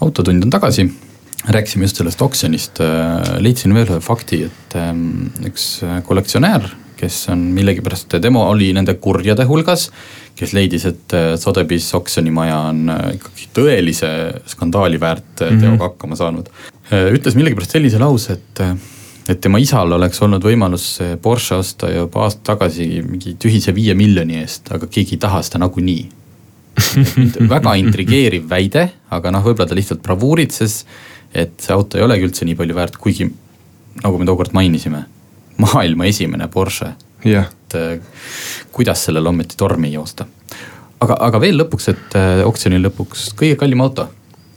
autotund 0.00 0.42
on 0.42 0.50
tagasi 0.50 0.88
rääkisime 1.44 1.84
just 1.84 2.00
sellest 2.00 2.22
oksjonist, 2.22 2.80
äh, 2.80 3.36
leidsin 3.38 3.74
veel 3.74 3.94
ühe 3.94 4.00
fakti, 4.00 4.42
et 4.48 4.78
ähm, 4.80 5.28
üks 5.44 5.84
kollektsionäär, 6.08 6.72
kes 7.04 7.28
on 7.32 7.46
millegipärast, 7.54 8.16
tema 8.24 8.48
oli 8.50 8.72
nende 8.76 8.96
kurjade 8.98 9.44
hulgas 9.48 9.90
kes 10.38 10.54
leidis, 10.54 10.86
et 10.88 11.14
äh, 11.14 11.34
Sotheby's 11.38 11.86
oksjonimaja 11.96 12.56
on 12.70 12.90
äh, 12.90 13.04
ikkagi 13.18 13.48
tõelise 13.54 14.10
skandaali 14.50 14.98
väärt 15.00 15.40
mm 15.40 15.46
-hmm. 15.46 15.60
teoga 15.60 15.90
hakkama 15.90 16.16
saanud. 16.16 16.50
ütles 16.90 17.34
millegipärast 17.34 17.70
sellise 17.70 17.98
lause, 17.98 18.32
et, 18.32 18.60
et 19.28 19.40
tema 19.40 19.58
isal 19.58 19.92
oleks 19.92 20.20
olnud 20.22 20.42
võimalus 20.44 20.98
Porsche 21.22 21.56
osta 21.56 21.90
juba 21.90 22.26
aasta 22.26 22.42
tagasi 22.54 23.02
mingi 23.06 23.36
tühise 23.40 23.74
viie 23.74 23.94
miljoni 23.94 24.36
eest, 24.36 24.68
aga 24.72 24.86
keegi 24.86 25.16
ei 25.16 25.22
taha 25.22 25.42
seda 25.42 25.62
nagunii 25.64 26.08
väga 27.54 27.74
intrigeeriv 27.80 28.50
väide, 28.50 28.88
aga 29.10 29.30
noh, 29.30 29.44
võib-olla 29.44 29.68
ta 29.68 29.74
lihtsalt 29.74 30.02
bravuuritses, 30.02 30.84
et 31.34 31.52
see 31.58 31.74
auto 31.74 31.98
ei 31.98 32.04
olegi 32.04 32.26
üldse 32.26 32.44
nii 32.44 32.54
palju 32.58 32.74
väärt, 32.74 32.96
kuigi 32.96 33.30
nagu 34.02 34.18
me 34.18 34.26
tookord 34.26 34.52
mainisime, 34.52 35.04
maailma 35.62 36.08
esimene 36.10 36.48
Porsche 36.48 36.92
yeah.. 37.24 37.46
et 37.46 37.76
äh, 37.78 37.98
kuidas 38.72 39.04
sellele 39.06 39.28
ometi 39.28 39.56
tormi 39.56 39.92
joosta. 39.92 40.26
aga, 41.00 41.18
aga 41.28 41.40
veel 41.40 41.60
lõpuks, 41.62 41.90
et 41.92 42.16
äh, 42.18 42.40
oksjonil 42.46 42.86
lõpuks 42.88 43.30
kõige 43.38 43.58
kallim 43.60 43.84
auto, 43.84 44.08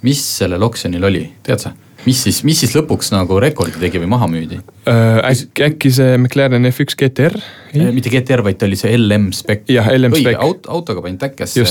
mis 0.07 0.23
sellel 0.37 0.63
oksjonil 0.67 1.09
oli, 1.09 1.25
tead 1.45 1.63
sa? 1.63 1.73
mis 2.05 2.19
siis, 2.23 2.41
mis 2.47 2.59
siis 2.63 2.75
lõpuks 2.77 3.11
nagu 3.13 3.39
rekordi 3.43 3.79
tegi 3.81 4.01
või 4.03 4.11
maha 4.15 4.29
müüdi 4.31 4.59
äh,? 4.89 5.31
äkki, 5.69 5.91
see 5.93 6.17
McLaren 6.17 6.69
F1 6.71 6.97
GTR? 6.99 7.39
Äh, 7.73 7.89
mitte 7.95 8.13
GTR, 8.13 8.45
vaid 8.45 8.61
ta 8.61 8.69
oli 8.69 8.79
see 8.79 8.93
LM 8.97 9.31
spec. 9.35 9.65
jah, 9.71 9.89
LM 9.93 10.15
spec. 10.17 10.37
auto, 10.39 10.71
autoga 10.79 11.05
pandi 11.05 11.25
täkkesse 11.25 11.65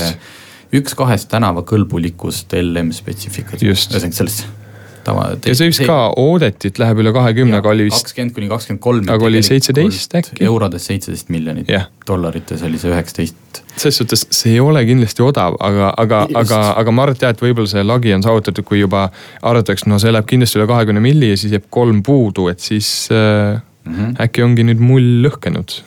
üks 0.75 0.95
kahest 0.99 1.29
tänavakõlbulikust 1.31 2.55
LM 2.59 2.91
spetsifikatsioonist, 2.95 3.93
ühesõnaga 3.93 4.19
sellest 4.19 4.66
tava. 5.07 5.25
ja 5.45 5.55
see 5.57 5.71
vist 5.71 5.83
ka 5.87 5.97
Audetit 6.17 6.79
läheb 6.81 7.01
üle 7.03 7.13
kahekümne, 7.15 7.59
aga 7.61 7.71
oli 7.73 7.87
vist. 7.87 8.03
kakskümmend 8.05 8.35
kuni 8.35 8.49
kakskümmend 8.51 8.83
kolm. 8.83 9.09
aga 9.13 9.29
oli 9.29 9.41
seitseteist 9.45 10.15
äkki? 10.19 10.39
eurodes 10.47 10.87
seitseteist 10.91 11.31
miljonit 11.33 11.69
yeah., 11.71 11.87
dollarites 12.07 12.63
oli 12.67 12.79
see 12.81 12.91
üheksateist. 12.93 13.61
selles 13.75 14.01
suhtes 14.01 14.25
see 14.33 14.55
ei 14.55 14.63
ole 14.63 14.83
kindlasti 14.87 15.25
odav, 15.25 15.57
aga, 15.63 15.91
aga, 16.05 16.23
aga, 16.43 16.61
aga 16.83 16.95
ma 16.95 17.07
arvan, 17.07 17.17
et 17.17 17.27
jah, 17.27 17.35
et 17.35 17.45
võib-olla 17.45 17.71
see 17.71 17.85
lagi 17.85 18.15
on 18.15 18.25
saavutatud, 18.25 18.67
kui 18.67 18.81
juba 18.81 19.07
arvatakse, 19.41 19.89
no 19.91 19.99
see 20.01 20.13
läheb 20.13 20.29
kindlasti 20.29 20.61
üle 20.61 20.67
kahekümne 20.69 21.03
milli 21.03 21.31
ja 21.33 21.39
siis 21.39 21.55
jääb 21.57 21.69
kolm 21.73 22.03
puudu, 22.05 22.49
et 22.53 22.63
siis 22.63 23.09
äh, 23.11 23.57
mm. 23.85 23.95
-hmm. 23.95 24.15
äkki 24.27 24.43
ongi 24.45 24.67
nüüd 24.67 24.83
mull 24.83 25.21
lõhkenud 25.25 25.79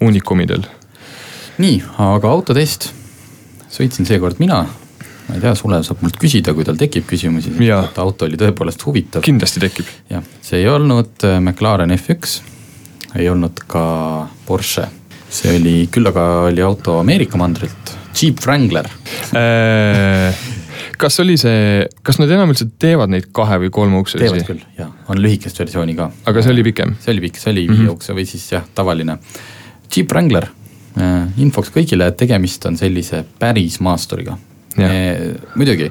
uunikumidel. 0.00 0.66
nii, 1.58 1.82
aga 2.12 2.30
autotest 2.30 2.90
sõitsin 3.72 4.08
seekord 4.08 4.40
mina. 4.42 4.64
Ma 5.28 5.36
ei 5.36 5.42
tea, 5.42 5.54
Sulev 5.58 5.86
saab 5.86 6.02
mult 6.04 6.18
küsida, 6.22 6.54
kui 6.54 6.66
tal 6.66 6.78
tekib 6.80 7.06
küsimusi, 7.08 7.54
et 7.58 7.98
auto 8.02 8.28
oli 8.28 8.38
tõepoolest 8.40 8.84
huvitav. 8.86 9.24
kindlasti 9.26 9.62
tekib. 9.62 9.88
jah, 10.12 10.24
see 10.42 10.62
ei 10.62 10.68
olnud 10.70 11.26
äh, 11.26 11.40
McLaren 11.40 11.94
F1, 11.96 12.40
ei 13.16 13.30
olnud 13.32 13.64
ka 13.66 13.86
Porsche, 14.46 14.88
see 15.28 15.56
oli, 15.58 15.78
küll 15.92 16.12
aga 16.12 16.26
oli 16.50 16.62
auto 16.62 17.00
Ameerika 17.00 17.40
mandrilt, 17.40 17.96
Jeep 18.16 18.44
Wrangler 18.46 18.90
äh 19.36 20.54
kas 21.00 21.20
oli 21.20 21.36
see, 21.40 21.86
kas 22.04 22.20
nad 22.20 22.30
enam 22.32 22.52
üldse 22.52 22.66
teevad 22.80 23.12
neid 23.12 23.28
kahe 23.36 23.58
või 23.64 23.72
kolmeukselisi? 23.74 24.32
teevad 24.32 24.48
küll, 24.48 24.62
jaa, 24.78 24.88
on 25.12 25.20
lühikest 25.22 25.58
versiooni 25.60 25.96
ka. 25.98 26.10
aga 26.28 26.44
see 26.44 26.54
oli 26.54 26.64
pikem? 26.66 26.96
see 27.02 27.14
oli 27.14 27.24
pikk, 27.26 27.40
see 27.40 27.52
oli 27.52 27.66
mm 27.66 27.72
-hmm. 27.72 27.86
viieukse 27.86 28.16
või 28.16 28.26
siis 28.28 28.46
jah, 28.52 28.64
tavaline. 28.74 29.18
Jeep 29.94 30.10
Wrangler, 30.12 30.48
äh, 31.00 31.40
infoks 31.42 31.70
kõigile, 31.74 32.08
et 32.10 32.16
tegemist 32.16 32.66
on 32.66 32.76
sellise 32.76 33.24
päris 33.38 33.80
maasturiga. 33.80 34.38
Muidugi, 34.76 35.90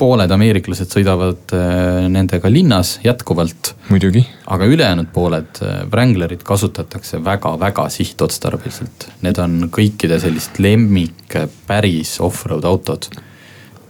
pooled 0.00 0.32
ameeriklased 0.32 0.90
sõidavad 0.92 1.54
äh, 1.56 2.08
nendega 2.12 2.50
linnas 2.52 2.96
jätkuvalt. 3.04 3.74
muidugi. 3.88 4.24
aga 4.46 4.68
ülejäänud 4.68 5.12
pooled 5.12 5.62
äh, 5.62 5.80
Wranglerid 5.92 6.42
kasutatakse 6.46 7.22
väga-väga 7.24 7.88
sihtotstarbeliselt. 7.92 9.08
Need 9.22 9.40
on 9.42 9.70
kõikide 9.72 10.20
sellist 10.20 10.58
lemmik 10.58 11.36
päris 11.66 12.16
off-road 12.24 12.64
autod 12.68 13.10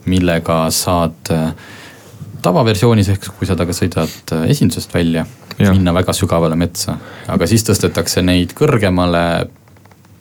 millega 0.09 0.67
saad 0.75 1.33
äh, 1.35 1.53
tavaversioonis, 2.43 3.13
ehk 3.15 3.31
kui 3.39 3.49
sa 3.49 3.57
temaga 3.59 3.77
sõidad 3.77 4.35
esindusest 4.49 4.95
välja, 4.95 5.27
minna 5.59 5.95
väga 5.95 6.15
sügavale 6.15 6.57
metsa, 6.59 6.97
aga 7.31 7.49
siis 7.51 7.67
tõstetakse 7.67 8.23
neid 8.25 8.55
kõrgemale 8.59 9.49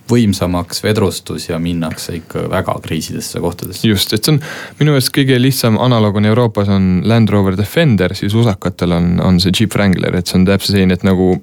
võimsamaks 0.10 0.84
vedrustus 0.84 1.50
ja 1.50 1.60
minnakse 1.62 2.18
ikka 2.20 2.48
väga 2.52 2.78
kriisidesse 2.84 3.42
kohtadesse. 3.44 3.88
just, 3.88 4.14
et 4.14 4.24
see 4.24 4.36
on 4.36 4.42
minu 4.80 4.96
meelest 4.96 5.14
kõige 5.16 5.40
lihtsam 5.42 5.80
analoog 5.82 6.22
on 6.22 6.30
Euroopas 6.30 6.72
on 6.74 6.88
Land 7.08 7.34
Rover 7.34 7.58
Defender, 7.58 8.16
siis 8.16 8.36
usakatel 8.38 8.96
on, 8.98 9.12
on 9.24 9.42
see 9.44 9.54
Jeep 9.54 9.76
Wrangler, 9.76 10.16
et 10.16 10.28
see 10.28 10.40
on 10.40 10.48
täpselt 10.48 10.76
selline, 10.76 10.98
et 10.98 11.06
nagu 11.08 11.36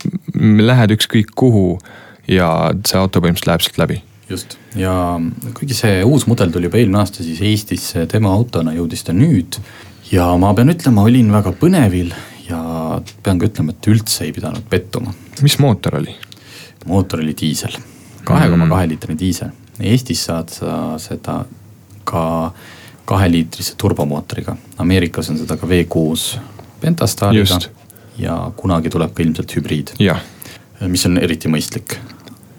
lähed 0.70 0.96
ükskõik 0.98 1.34
kuhu 1.36 1.78
ja 2.30 2.48
see 2.86 2.98
auto 3.00 3.20
põhimõtteliselt 3.20 3.52
läheb 3.52 3.64
sealt 3.66 3.80
läbi 3.84 4.02
just, 4.30 4.56
ja 4.78 4.92
kuigi 5.56 5.76
see 5.76 6.02
uus 6.06 6.26
mudel 6.30 6.52
tuli 6.52 6.68
juba 6.68 6.80
eelmine 6.80 7.02
aasta, 7.02 7.24
siis 7.24 7.42
Eestisse 7.44 8.06
tema 8.10 8.32
autona 8.34 8.74
jõudis 8.76 9.04
ta 9.06 9.14
nüüd. 9.16 9.58
ja 10.12 10.28
ma 10.40 10.52
pean 10.54 10.72
ütlema, 10.72 11.04
olin 11.08 11.32
väga 11.32 11.54
põnevil 11.60 12.12
ja 12.48 12.60
pean 13.24 13.40
ka 13.40 13.48
ütlema, 13.50 13.74
et 13.74 13.90
üldse 13.92 14.24
ei 14.26 14.32
pidanud 14.36 14.64
pettuma. 14.70 15.14
mis 15.42 15.58
mootor 15.62 16.00
oli? 16.00 16.14
mootor 16.88 17.22
oli 17.24 17.36
diisel, 17.36 17.76
kahe 18.24 18.48
koma 18.50 18.68
kahe 18.70 18.88
liitrine 18.88 19.18
diisel. 19.18 19.52
Eestis 19.80 20.24
saad 20.28 20.52
sa 20.54 20.98
seda 21.02 21.44
ka 22.04 22.52
kaheliitrise 23.04 23.74
turbomootoriga, 23.76 24.56
Ameerikas 24.78 25.30
on 25.30 25.38
seda 25.38 25.56
ka 25.60 25.66
V6 25.68 26.38
Pentastaariga 26.80 27.58
ja 28.18 28.36
kunagi 28.56 28.90
tuleb 28.92 29.12
ka 29.14 29.22
ilmselt 29.22 29.56
hübriid. 29.56 29.92
mis 30.88 31.06
on 31.06 31.18
eriti 31.18 31.48
mõistlik. 31.48 31.98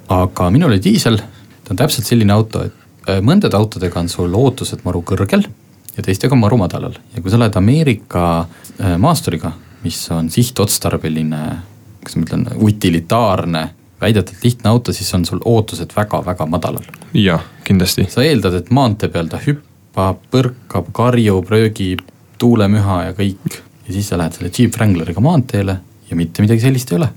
aga 0.09 0.49
minul 0.49 0.69
oli 0.69 0.81
diisel 0.83 1.17
ta 1.65 1.73
on 1.73 1.81
täpselt 1.81 2.07
selline 2.07 2.33
auto, 2.33 2.63
et 2.65 3.09
äh, 3.09 3.21
mõndade 3.25 3.57
autodega 3.57 3.99
on 3.99 4.09
sul 4.11 4.33
ootused 4.37 4.85
maru 4.85 5.01
kõrgel 5.05 5.47
ja 5.95 6.05
teistega 6.05 6.37
maru 6.37 6.59
madalal 6.61 6.97
ja 7.15 7.21
kui 7.21 7.33
sa 7.33 7.39
lähed 7.41 7.57
Ameerika 7.57 8.25
äh, 8.43 8.95
maasturiga, 9.01 9.55
mis 9.83 9.99
on 10.13 10.29
sihtotstarbeline, 10.33 11.41
kuidas 12.03 12.19
ma 12.19 12.27
ütlen, 12.27 12.45
utilitaarne 12.69 13.63
väidetavalt 14.01 14.43
lihtne 14.43 14.69
auto, 14.69 14.93
siis 14.93 15.13
on 15.13 15.25
sul 15.25 15.39
ootused 15.45 15.95
väga-väga 15.95 16.45
madalal. 16.45 16.83
jah, 17.13 17.43
kindlasti. 17.63 18.07
sa 18.09 18.23
eeldad, 18.23 18.53
et 18.53 18.71
maantee 18.71 19.09
peal 19.09 19.31
ta 19.31 19.39
hüppab, 19.41 20.21
põrkab, 20.31 20.91
karjub, 20.93 21.49
röögib, 21.49 22.05
tuulemüha 22.37 23.03
ja 23.09 23.13
kõik. 23.17 23.61
ja 23.87 23.93
siis 23.93 24.09
sa 24.09 24.17
lähed 24.17 24.33
selle 24.33 24.51
Jeep 24.57 24.75
Wrangleriga 24.75 25.21
maanteele 25.21 25.77
ja 26.09 26.15
mitte 26.15 26.41
midagi 26.41 26.61
sellist 26.61 26.91
ei 26.91 26.97
ole 26.99 27.09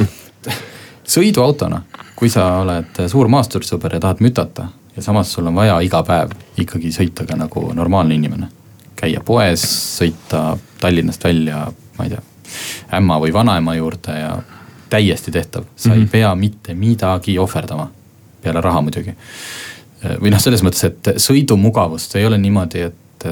sõiduautona 1.14 1.82
kui 2.20 2.28
sa 2.28 2.58
oled 2.60 2.98
suur 3.08 3.30
maasturisõber 3.32 3.96
ja 3.96 4.02
tahad 4.04 4.18
mütata 4.20 4.66
ja 4.92 5.02
samas 5.02 5.32
sul 5.32 5.46
on 5.48 5.56
vaja 5.56 5.78
iga 5.80 6.02
päev 6.04 6.34
ikkagi 6.60 6.92
sõita 6.92 7.24
ka 7.24 7.38
nagu 7.40 7.70
normaalne 7.72 8.14
inimene. 8.14 8.48
käia 8.96 9.22
poes, 9.24 9.62
sõita 9.96 10.58
Tallinnast 10.80 11.24
välja, 11.24 11.62
ma 11.96 12.04
ei 12.04 12.10
tea, 12.12 12.20
ämma 12.98 13.16
või 13.22 13.32
vanaema 13.32 13.74
juurde 13.78 14.18
ja 14.18 14.34
täiesti 14.90 15.30
tehtav, 15.30 15.64
sa 15.76 15.88
mm 15.88 15.92
-hmm. 15.92 15.98
ei 15.98 16.00
mhm. 16.00 16.10
pea 16.10 16.34
mitte 16.34 16.74
midagi 16.74 17.38
ohverdama. 17.38 17.90
peale 18.42 18.60
raha 18.60 18.80
muidugi. 18.82 19.14
või 20.20 20.30
noh, 20.30 20.40
selles 20.40 20.62
mõttes, 20.64 20.84
et 20.84 21.08
sõidumugavust 21.16 22.16
ei 22.16 22.26
ole 22.26 22.38
niimoodi, 22.38 22.80
et 22.80 23.26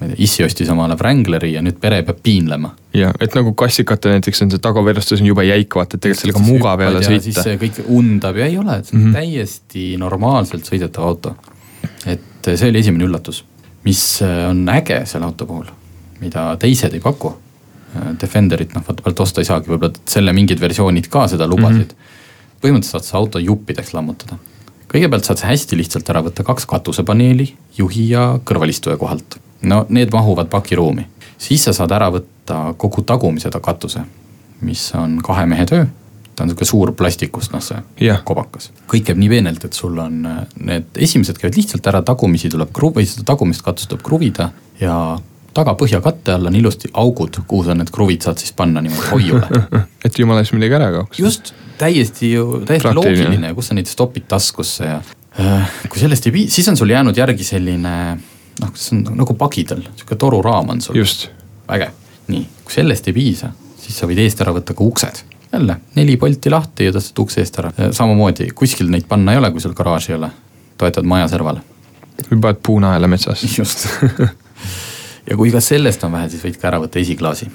ma 0.00 0.06
ei 0.06 0.12
tea, 0.12 0.24
issi 0.24 0.44
ostis 0.44 0.68
omale 0.72 0.96
Wrangleri 0.98 1.52
ja 1.54 1.62
nüüd 1.64 1.78
pere 1.80 2.02
peab 2.06 2.18
piinlema. 2.22 2.72
ja, 2.96 3.12
et 3.20 3.34
nagu 3.36 3.52
klassikatel 3.56 4.16
näiteks 4.16 4.42
on 4.44 4.52
see 4.52 4.62
tagavedustus 4.62 5.22
on 5.22 5.30
jube 5.30 5.44
jäik, 5.46 5.76
vaata, 5.78 5.96
et 5.96 6.04
tegelikult 6.04 6.22
sellega 6.24 6.44
mugav 6.44 6.84
ei 6.84 6.90
ole 6.90 7.02
sõita. 7.06 7.56
kõik 7.62 7.80
undab 7.86 8.40
ja 8.40 8.50
ei 8.50 8.58
ole, 8.60 8.78
et 8.78 8.90
see 8.90 8.96
on 8.96 9.02
mm 9.02 9.08
-hmm. 9.08 9.16
täiesti 9.20 9.86
normaalselt 10.00 10.68
sõidetav 10.68 11.08
auto. 11.08 11.36
et 12.06 12.52
see 12.54 12.68
oli 12.70 12.78
esimene 12.78 13.08
üllatus, 13.08 13.44
mis 13.84 14.02
on 14.48 14.68
äge 14.68 15.02
selle 15.06 15.26
auto 15.26 15.46
puhul, 15.46 15.66
mida 16.20 16.56
teised 16.60 16.94
ei 16.94 17.00
paku. 17.00 17.36
Defenderit 18.20 18.74
noh, 18.74 18.84
vaata 18.86 19.02
pealt 19.02 19.20
osta 19.24 19.40
ei 19.40 19.48
saagi, 19.48 19.70
võib-olla 19.72 20.04
selle 20.10 20.32
mingid 20.36 20.60
versioonid 20.60 21.08
ka 21.12 21.26
seda 21.32 21.46
lubasid 21.48 21.94
mm. 21.94 21.96
-hmm. 21.96 22.60
põhimõtteliselt 22.60 23.04
saad 23.04 23.10
sa 23.10 23.18
auto 23.22 23.42
juppideks 23.42 23.94
lammutada 23.96 24.38
kõigepealt 24.92 25.26
saad 25.26 25.42
sa 25.42 25.50
hästi 25.50 25.76
lihtsalt 25.80 26.08
ära 26.10 26.22
võtta 26.26 26.44
kaks 26.46 26.66
katusepaneeli 26.70 27.48
juhi 27.78 28.08
ja 28.10 28.38
kõrvalistuja 28.44 28.96
kohalt 29.00 29.38
no 29.62 29.84
need 29.88 30.12
mahuvad 30.12 30.50
pakiruumi, 30.52 31.06
siis 31.38 31.64
sa 31.66 31.74
saad 31.76 31.92
ära 31.96 32.10
võtta 32.14 32.74
kogu 32.76 33.02
tagumise 33.02 33.50
katuse, 33.50 34.04
mis 34.60 34.88
on 34.94 35.20
kahe 35.24 35.46
mehe 35.46 35.66
töö 35.66 35.86
ta 36.36 36.44
on 36.44 36.50
sihuke 36.50 36.68
suur 36.68 36.92
plastikust, 36.92 37.52
noh 37.54 37.62
see 37.64 37.78
yeah. 38.02 38.20
kobakas. 38.24 38.70
kõik 38.90 39.08
käib 39.08 39.20
nii 39.20 39.30
peenelt, 39.32 39.64
et 39.64 39.76
sul 39.76 39.96
on 40.02 40.18
äh, 40.28 40.42
need 40.60 41.00
esimesed 41.08 41.40
käivad 41.40 41.56
lihtsalt 41.56 41.88
ära, 41.88 42.02
tagumisi 42.04 42.50
tuleb 42.52 42.74
kruv- 42.76 42.98
või 42.98 43.08
seda 43.08 43.24
tagumist 43.32 43.64
katust 43.64 43.88
tuleb 43.92 44.04
kruvida 44.04 44.50
ja 44.80 45.16
taga 45.56 45.74
põhjakatte 45.78 46.34
all 46.36 46.50
on 46.50 46.56
ilusti 46.58 46.90
augud, 47.00 47.40
kuhu 47.48 47.66
sa 47.66 47.76
need 47.76 47.90
kruvid 47.94 48.26
saad 48.26 48.40
siis 48.42 48.52
panna 48.56 48.82
niimoodi 48.84 49.12
hoiule 49.12 49.62
et 50.06 50.18
jumala 50.20 50.44
eest 50.44 50.54
midagi 50.56 50.78
ära 50.78 50.90
kaoks. 50.98 51.20
just, 51.20 51.52
täiesti 51.80 52.32
ju, 52.34 52.62
täiesti 52.68 52.88
Praktiline. 52.88 53.24
loogiline 53.24 53.52
kus 53.56 53.70
sa 53.70 53.76
neid 53.78 53.90
stopid 53.90 54.28
taskusse 54.30 54.88
ja 54.88 54.96
äh, 55.40 55.76
kui 55.88 56.00
sellest 56.02 56.28
ei 56.28 56.34
piisa, 56.38 56.56
siis 56.58 56.72
on 56.72 56.80
sul 56.80 56.92
jäänud 56.92 57.16
järgi 57.16 57.46
selline 57.46 57.94
noh, 58.62 58.74
see 58.74 58.98
on 58.98 59.20
nagu 59.20 59.36
pagidel, 59.38 59.84
sihuke 59.96 60.18
toruraam 60.20 60.74
on 60.74 60.82
sul. 60.84 60.98
vägev, 61.68 61.94
nii, 62.32 62.44
kui 62.64 62.76
sellest 62.78 63.08
ei 63.10 63.16
piisa, 63.16 63.52
siis 63.80 63.98
sa 64.00 64.08
võid 64.08 64.20
eest 64.24 64.40
ära 64.44 64.54
võtta 64.56 64.76
ka 64.76 64.84
uksed. 64.84 65.22
jälle 65.52 65.78
neli 65.96 66.16
bolti 66.20 66.50
lahti 66.52 66.88
ja 66.88 66.96
tõstad 66.96 67.22
ukse 67.22 67.40
eest 67.40 67.60
ära, 67.62 67.72
samamoodi 67.96 68.50
kuskil 68.54 68.90
neid 68.92 69.06
panna 69.08 69.34
ei 69.34 69.40
ole, 69.40 69.50
kui 69.54 69.62
sul 69.64 69.76
garaaži 69.76 70.12
ei 70.12 70.18
ole. 70.20 70.32
toetad 70.78 71.04
maja 71.08 71.28
servale. 71.28 71.62
või 72.30 72.40
paned 72.40 72.60
puunaela 72.62 73.08
metsas. 73.08 73.44
just 73.58 73.88
ja 75.30 75.36
kui 75.36 75.52
ka 75.54 75.60
sellest 75.64 76.04
on 76.06 76.14
vähe, 76.14 76.30
siis 76.32 76.44
võid 76.44 76.58
ka 76.60 76.70
ära 76.70 76.80
võtta 76.82 77.00
esiklaasi. 77.02 77.50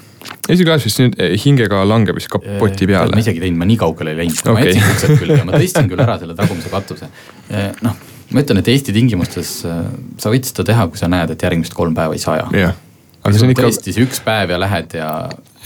esiklaas 0.52 0.86
vist 0.86 1.02
nüüd 1.02 1.18
eh, 1.18 1.36
hingega 1.44 1.82
langeb 1.88 2.18
vist 2.18 2.30
kapoti 2.32 2.88
peale. 2.90 3.14
ma 3.14 3.20
isegi 3.24 3.42
teinud, 3.42 3.58
ma 3.58 3.68
nii 3.68 3.80
kaugele 3.80 4.14
ei 4.14 4.22
läinud 4.22 4.40
okay., 4.42 4.54
ma 4.54 4.64
jätsin 4.66 4.94
uksed 4.94 5.20
külge, 5.20 5.42
ma 5.48 5.56
tõstsin 5.60 5.92
küll 5.92 6.06
ära 6.06 6.18
selle 6.22 6.38
tagumise 6.38 6.72
katuse. 6.72 7.12
noh 7.82 8.08
ma 8.32 8.42
ütlen, 8.42 8.62
et 8.62 8.70
Eesti 8.72 8.94
tingimustes 8.96 9.52
äh, 9.68 9.84
sa 10.20 10.32
võid 10.32 10.46
seda 10.48 10.64
teha, 10.72 10.86
kui 10.90 11.00
sa 11.00 11.08
näed, 11.12 11.34
et 11.34 11.44
järgmised 11.44 11.74
kolm 11.76 11.94
päeva 11.96 12.16
ei 12.16 12.22
saja. 12.22 12.46
jah, 12.56 12.76
aga 13.22 13.34
see 13.34 13.46
on 13.46 13.54
ikka. 13.54 13.66
tõesti 13.66 13.94
see 13.96 14.06
üks 14.06 14.22
päev 14.24 14.54
ja 14.54 14.60
lähed 14.62 14.96
ja. 14.98 15.10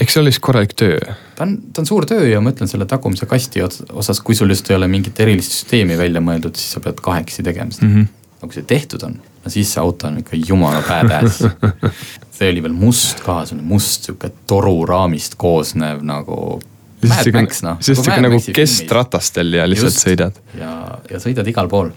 eks 0.01 0.15
see 0.15 0.23
ole 0.23 0.33
siis 0.33 0.43
korralik 0.43 0.75
töö. 0.79 0.99
ta 1.37 1.47
on, 1.47 1.57
ta 1.71 1.83
on 1.83 1.89
suur 1.89 2.07
töö 2.09 2.27
ja 2.29 2.41
ma 2.43 2.53
ütlen 2.55 2.71
selle 2.71 2.87
tagumise 2.89 3.29
kasti 3.29 3.63
osas, 3.63 4.21
kui 4.25 4.37
sul 4.37 4.51
just 4.53 4.69
ei 4.71 4.77
ole 4.77 4.89
mingit 4.91 5.19
erilist 5.23 5.55
süsteemi 5.55 5.97
välja 5.99 6.23
mõeldud, 6.23 6.59
siis 6.59 6.77
sa 6.77 6.83
pead 6.83 7.01
kahekesi 7.03 7.45
tegema 7.47 7.73
seda 7.75 7.87
mm. 7.87 7.95
-hmm. 7.95 8.37
aga 8.39 8.51
kui 8.51 8.59
see 8.59 8.69
tehtud 8.75 9.07
on, 9.07 9.19
no 9.47 9.53
siis 9.53 9.71
see 9.73 9.81
auto 9.81 10.09
on 10.11 10.19
ikka 10.21 10.39
jumala 10.43 10.81
badass 10.83 11.45
see 12.37 12.49
oli 12.51 12.63
veel 12.65 12.75
must 12.75 13.23
ka, 13.25 13.41
see 13.47 13.55
oli 13.57 13.67
must 13.67 14.09
sihuke 14.09 14.31
toruraamist 14.49 15.39
koosnev 15.39 16.03
nagu 16.05 16.59
Max 17.07 17.61
noh. 17.61 17.77
siis 17.79 17.99
sihuke 18.01 18.23
nagu 18.25 18.39
kestratastel 18.57 19.53
ja 19.53 19.67
lihtsalt 19.69 19.93
Just, 19.93 20.03
sõidad. 20.03 20.43
ja, 20.57 20.73
ja 21.11 21.21
sõidad 21.21 21.47
igal 21.47 21.69
pool 21.71 21.93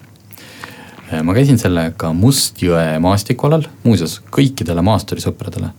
ma 1.27 1.35
käisin 1.35 1.59
sellega 1.59 2.12
Mustjõe 2.14 3.01
maastikualal, 3.03 3.64
muuseas 3.83 4.20
kõikidele 4.31 4.83
maasturisõpradele. 4.87 5.72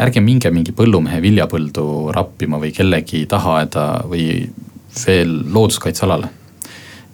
ärge 0.00 0.20
minge 0.24 0.50
mingi 0.50 0.72
põllumehe 0.72 1.20
viljapõldu 1.20 1.84
rappima 2.16 2.56
või 2.62 2.72
kellegi 2.72 3.26
tahaaeda 3.28 4.06
või 4.08 4.48
veel 5.04 5.34
looduskaitsealale. 5.52 6.30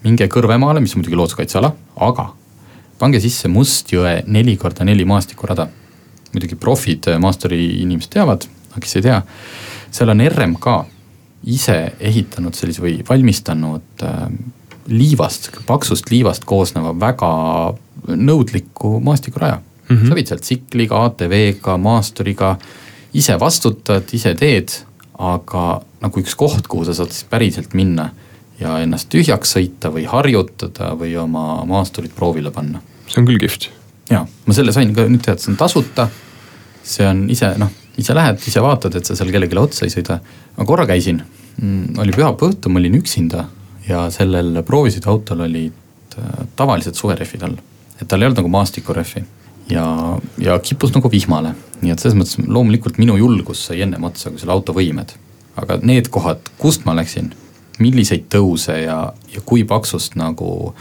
minge 0.04 0.28
Kõrvemaale, 0.28 0.80
mis 0.80 0.94
on 0.94 1.02
muidugi 1.02 1.18
looduskaitseala, 1.18 1.72
aga 1.96 2.28
pange 2.98 3.20
sisse 3.20 3.48
Mustjõe 3.52 4.22
neli 4.26 4.56
korda 4.56 4.84
neli 4.84 5.04
maastikurada. 5.04 5.68
muidugi 6.32 6.56
profid 6.60 7.06
maasturi 7.20 7.80
inimesed 7.80 8.10
teavad, 8.12 8.42
aga 8.70 8.80
kes 8.82 8.96
ei 8.98 9.04
tea, 9.06 9.22
seal 9.94 10.10
on 10.12 10.20
RMK 10.20 10.72
ise 11.48 11.76
ehitanud 12.00 12.56
sellise 12.58 12.82
või 12.82 12.98
valmistanud 13.08 14.04
äh, 14.04 14.26
liivast, 14.86 15.50
paksust 15.66 16.10
liivast 16.10 16.44
koosneva 16.44 16.92
väga 17.00 17.30
nõudliku 18.08 18.98
maastikuraja 19.00 19.60
mm. 19.60 19.96
-hmm. 19.96 20.08
sa 20.08 20.18
võid 20.18 20.32
sealt 20.32 20.44
tsikliga, 20.44 21.04
ATV-ga, 21.06 21.76
maasturiga, 21.78 22.56
ise 23.14 23.38
vastutad, 23.40 24.12
ise 24.12 24.34
teed, 24.34 24.74
aga 25.18 25.80
nagu 26.02 26.20
üks 26.20 26.36
koht, 26.36 26.66
kuhu 26.68 26.84
sa 26.84 26.94
saad 26.94 27.14
siis 27.14 27.24
päriselt 27.30 27.74
minna 27.74 28.10
ja 28.60 28.78
ennast 28.82 29.10
tühjaks 29.12 29.56
sõita 29.56 29.90
või 29.92 30.06
harjutada 30.08 30.92
või 30.98 31.14
oma 31.20 31.64
maasturit 31.68 32.14
proovile 32.16 32.50
panna. 32.50 32.80
see 33.08 33.20
on 33.20 33.28
küll 33.28 33.40
kihvt. 33.42 33.70
ja, 34.10 34.24
ma 34.46 34.56
selle 34.56 34.72
sain 34.72 34.94
ka 34.94 35.06
nüüd 35.08 35.24
teada, 35.24 35.40
see 35.42 35.52
on 35.52 35.60
tasuta. 35.60 36.08
see 36.82 37.06
on 37.08 37.26
ise 37.30 37.52
noh, 37.58 37.72
ise 37.98 38.14
lähed, 38.14 38.40
ise 38.46 38.62
vaatad, 38.62 38.94
et 38.96 39.06
sa 39.06 39.16
seal 39.16 39.32
kellelegi 39.32 39.58
otsa 39.60 39.86
ei 39.86 39.92
sõida. 39.92 40.20
ma 40.56 40.64
korra 40.64 40.86
käisin, 40.86 41.22
mm, 41.60 41.98
oli 42.02 42.12
pühapäeva 42.16 42.52
õhtu, 42.52 42.72
ma 42.72 42.82
olin 42.82 43.00
üksinda 43.00 43.46
ja 43.88 44.06
sellel 44.10 44.62
proovisõiduautol 44.66 45.46
olid 45.46 46.18
äh, 46.18 46.44
tavalised 46.56 46.94
suverehvid 46.94 47.42
all. 47.42 47.58
et 48.00 48.08
tal 48.08 48.22
ei 48.22 48.28
olnud 48.28 48.42
nagu 48.42 48.52
maastikurehvi 48.52 49.24
ja, 49.70 49.86
ja 50.38 50.58
kippus 50.58 50.94
nagu 50.94 51.10
vihmale. 51.12 51.54
nii 51.82 51.92
et 51.92 52.02
selles 52.02 52.16
mõttes 52.16 52.38
loomulikult 52.40 52.98
minu 53.02 53.16
julgus 53.20 53.66
sai 53.68 53.82
ennem 53.84 54.04
otsa 54.08 54.30
kui 54.30 54.40
selle 54.40 54.54
auto 54.56 54.74
võimed. 54.76 55.16
aga 55.56 55.78
need 55.82 56.08
kohad, 56.12 56.40
kust 56.58 56.84
ma 56.84 56.94
läksin, 56.96 57.32
milliseid 57.82 58.28
tõuse 58.32 58.78
ja, 58.82 59.00
ja 59.32 59.42
kui 59.44 59.64
paksust 59.68 60.16
nagu 60.18 60.72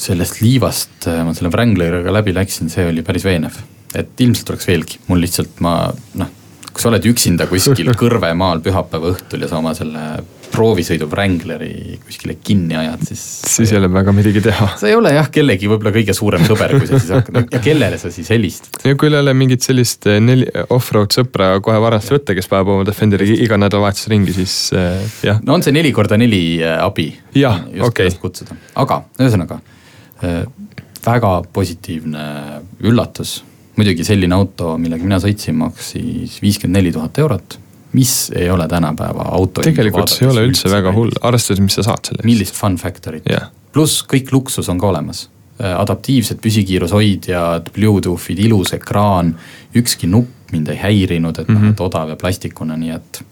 sellest 0.00 0.40
liivast 0.40 1.08
äh, 1.10 1.22
ma 1.26 1.34
selle 1.36 1.52
Wrangleriga 1.52 2.12
läbi 2.14 2.34
läksin, 2.36 2.72
see 2.72 2.88
oli 2.88 3.04
päris 3.06 3.26
veenev. 3.28 3.60
et 3.94 4.20
ilmselt 4.22 4.46
tuleks 4.46 4.68
veelgi, 4.70 5.00
mul 5.08 5.22
lihtsalt 5.24 5.60
ma 5.64 5.74
noh, 6.20 6.36
kui 6.80 6.88
sa 6.88 6.94
oled 6.94 7.06
üksinda 7.10 7.44
kuskil 7.44 7.90
Kõrvemaal 8.00 8.62
pühapäeva 8.64 9.10
õhtul 9.12 9.42
ja 9.44 9.48
sa 9.50 9.58
oma 9.60 9.74
selle 9.76 10.22
proovisõidu 10.50 11.06
Wrangleri 11.12 11.98
kuskile 12.02 12.38
kinni 12.42 12.74
ajad, 12.74 13.02
siis. 13.10 13.20
siis 13.46 13.70
ei 13.70 13.78
ole 13.78 13.90
väga 13.92 14.14
midagi 14.16 14.40
teha. 14.42 14.70
sa 14.80 14.88
ei 14.88 14.96
ole 14.96 15.12
jah 15.12 15.28
kellegi 15.30 15.68
võib-olla 15.70 15.92
kõige 15.94 16.16
suurem 16.16 16.42
sõber, 16.48 16.72
kui 16.78 16.88
sa 16.88 16.96
siis 16.96 17.12
hakkad 17.12 17.52
ja 17.52 17.60
kellele 17.62 17.98
sa 18.00 18.10
siis 18.10 18.32
helistad. 18.32 18.80
ja 18.88 18.96
kui 18.98 19.10
ei 19.10 19.18
ole 19.20 19.34
mingit 19.36 19.66
sellist 19.66 20.08
eh, 20.10 20.18
neli, 20.24 20.48
off-road 20.72 21.12
sõpra 21.14 21.52
kohe 21.62 21.76
varast 21.84 22.14
võtta, 22.16 22.34
kes 22.38 22.48
paneb 22.50 22.72
oma 22.72 22.88
Defenderi 22.88 23.36
iga 23.44 23.60
nädalavahetus 23.60 24.08
ringi, 24.10 24.34
siis 24.40 24.56
äh, 24.72 25.04
jah. 25.28 25.44
no 25.44 25.58
on 25.58 25.66
see 25.66 25.76
neli 25.76 25.92
korda 25.94 26.18
neli 26.20 26.42
eh, 26.64 26.78
abi. 26.80 27.10
jah, 27.36 27.60
okei. 27.90 28.16
kutsuda, 28.24 28.56
aga 28.80 29.02
ühesõnaga 29.20 29.60
äh, 30.24 30.42
väga 31.04 31.36
positiivne 31.52 32.26
üllatus 32.88 33.42
muidugi 33.76 34.04
selline 34.04 34.34
auto, 34.34 34.76
millega 34.78 35.04
mina 35.04 35.18
sõitsin, 35.22 35.56
maksis 35.60 36.38
viiskümmend 36.42 36.80
neli 36.80 36.92
tuhat 36.92 37.18
eurot 37.18 37.58
mis 37.92 38.32
ei 38.34 38.50
ole 38.50 38.68
tänapäeva 38.68 39.22
auto. 39.22 39.60
tegelikult 39.60 40.08
see 40.08 40.26
ei 40.26 40.30
ole 40.30 40.44
üldse, 40.46 40.68
üldse 40.68 40.70
väga 40.70 40.92
hull, 40.94 41.10
arvestades, 41.26 41.62
mis 41.64 41.74
sa 41.74 41.82
saad 41.82 42.06
selle 42.06 42.20
eest. 42.22 42.28
millist 42.28 42.58
fun 42.58 42.76
factor'it 42.78 43.26
yeah., 43.30 43.48
pluss 43.74 44.04
kõik 44.06 44.30
luksus 44.34 44.68
on 44.70 44.78
ka 44.78 44.90
olemas. 44.90 45.28
Äh, 45.60 45.74
adaptiivsed 45.76 46.40
püsikiirushoidjad, 46.42 47.72
Bluetoothid, 47.74 48.38
ilus 48.46 48.72
ekraan, 48.78 49.34
ükski 49.76 50.08
nupp 50.10 50.54
mind 50.54 50.70
ei 50.72 50.78
häirinud, 50.80 51.38
et 51.38 51.48
mm 51.48 51.56
-hmm. 51.56 51.62
noh, 51.62 51.74
et 51.74 51.80
odav 51.80 52.08
ja 52.08 52.16
plastikune, 52.16 52.76
nii 52.76 52.90
et 52.90 53.22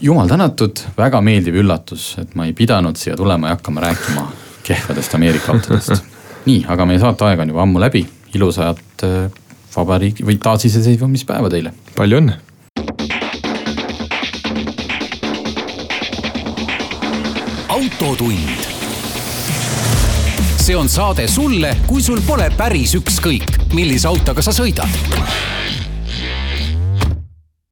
jumal 0.00 0.28
tänatud, 0.28 0.82
väga 0.98 1.20
meeldiv 1.20 1.54
üllatus, 1.62 2.14
et 2.18 2.34
ma 2.34 2.46
ei 2.46 2.52
pidanud 2.52 2.96
siia 2.96 3.16
tulema 3.16 3.48
ja 3.48 3.56
hakkama 3.56 3.80
rääkima 3.80 4.28
kehvadest 4.62 5.14
Ameerika 5.14 5.52
autodest. 5.52 6.04
nii, 6.48 6.64
aga 6.68 6.86
meie 6.86 6.98
saateaeg 6.98 7.40
on 7.40 7.48
juba 7.48 7.62
ammu 7.62 7.80
läbi, 7.80 8.06
ilusat 8.34 9.06
äh, 9.06 9.30
vabariigi 9.76 10.24
või 10.26 10.38
taasiseseisvumispäeva 10.42 11.52
teile. 11.52 11.74
palju 11.96 12.22
õnne 12.22 12.40
autotund. 17.76 18.64
see 20.56 20.76
on 20.76 20.88
saade 20.88 21.28
sulle, 21.28 21.76
kui 21.86 22.02
sul 22.02 22.20
pole 22.26 22.48
päris 22.56 22.96
ükskõik, 22.98 23.52
millise 23.76 24.08
autoga 24.08 24.42
sa 24.42 24.50
sõidad 24.50 24.90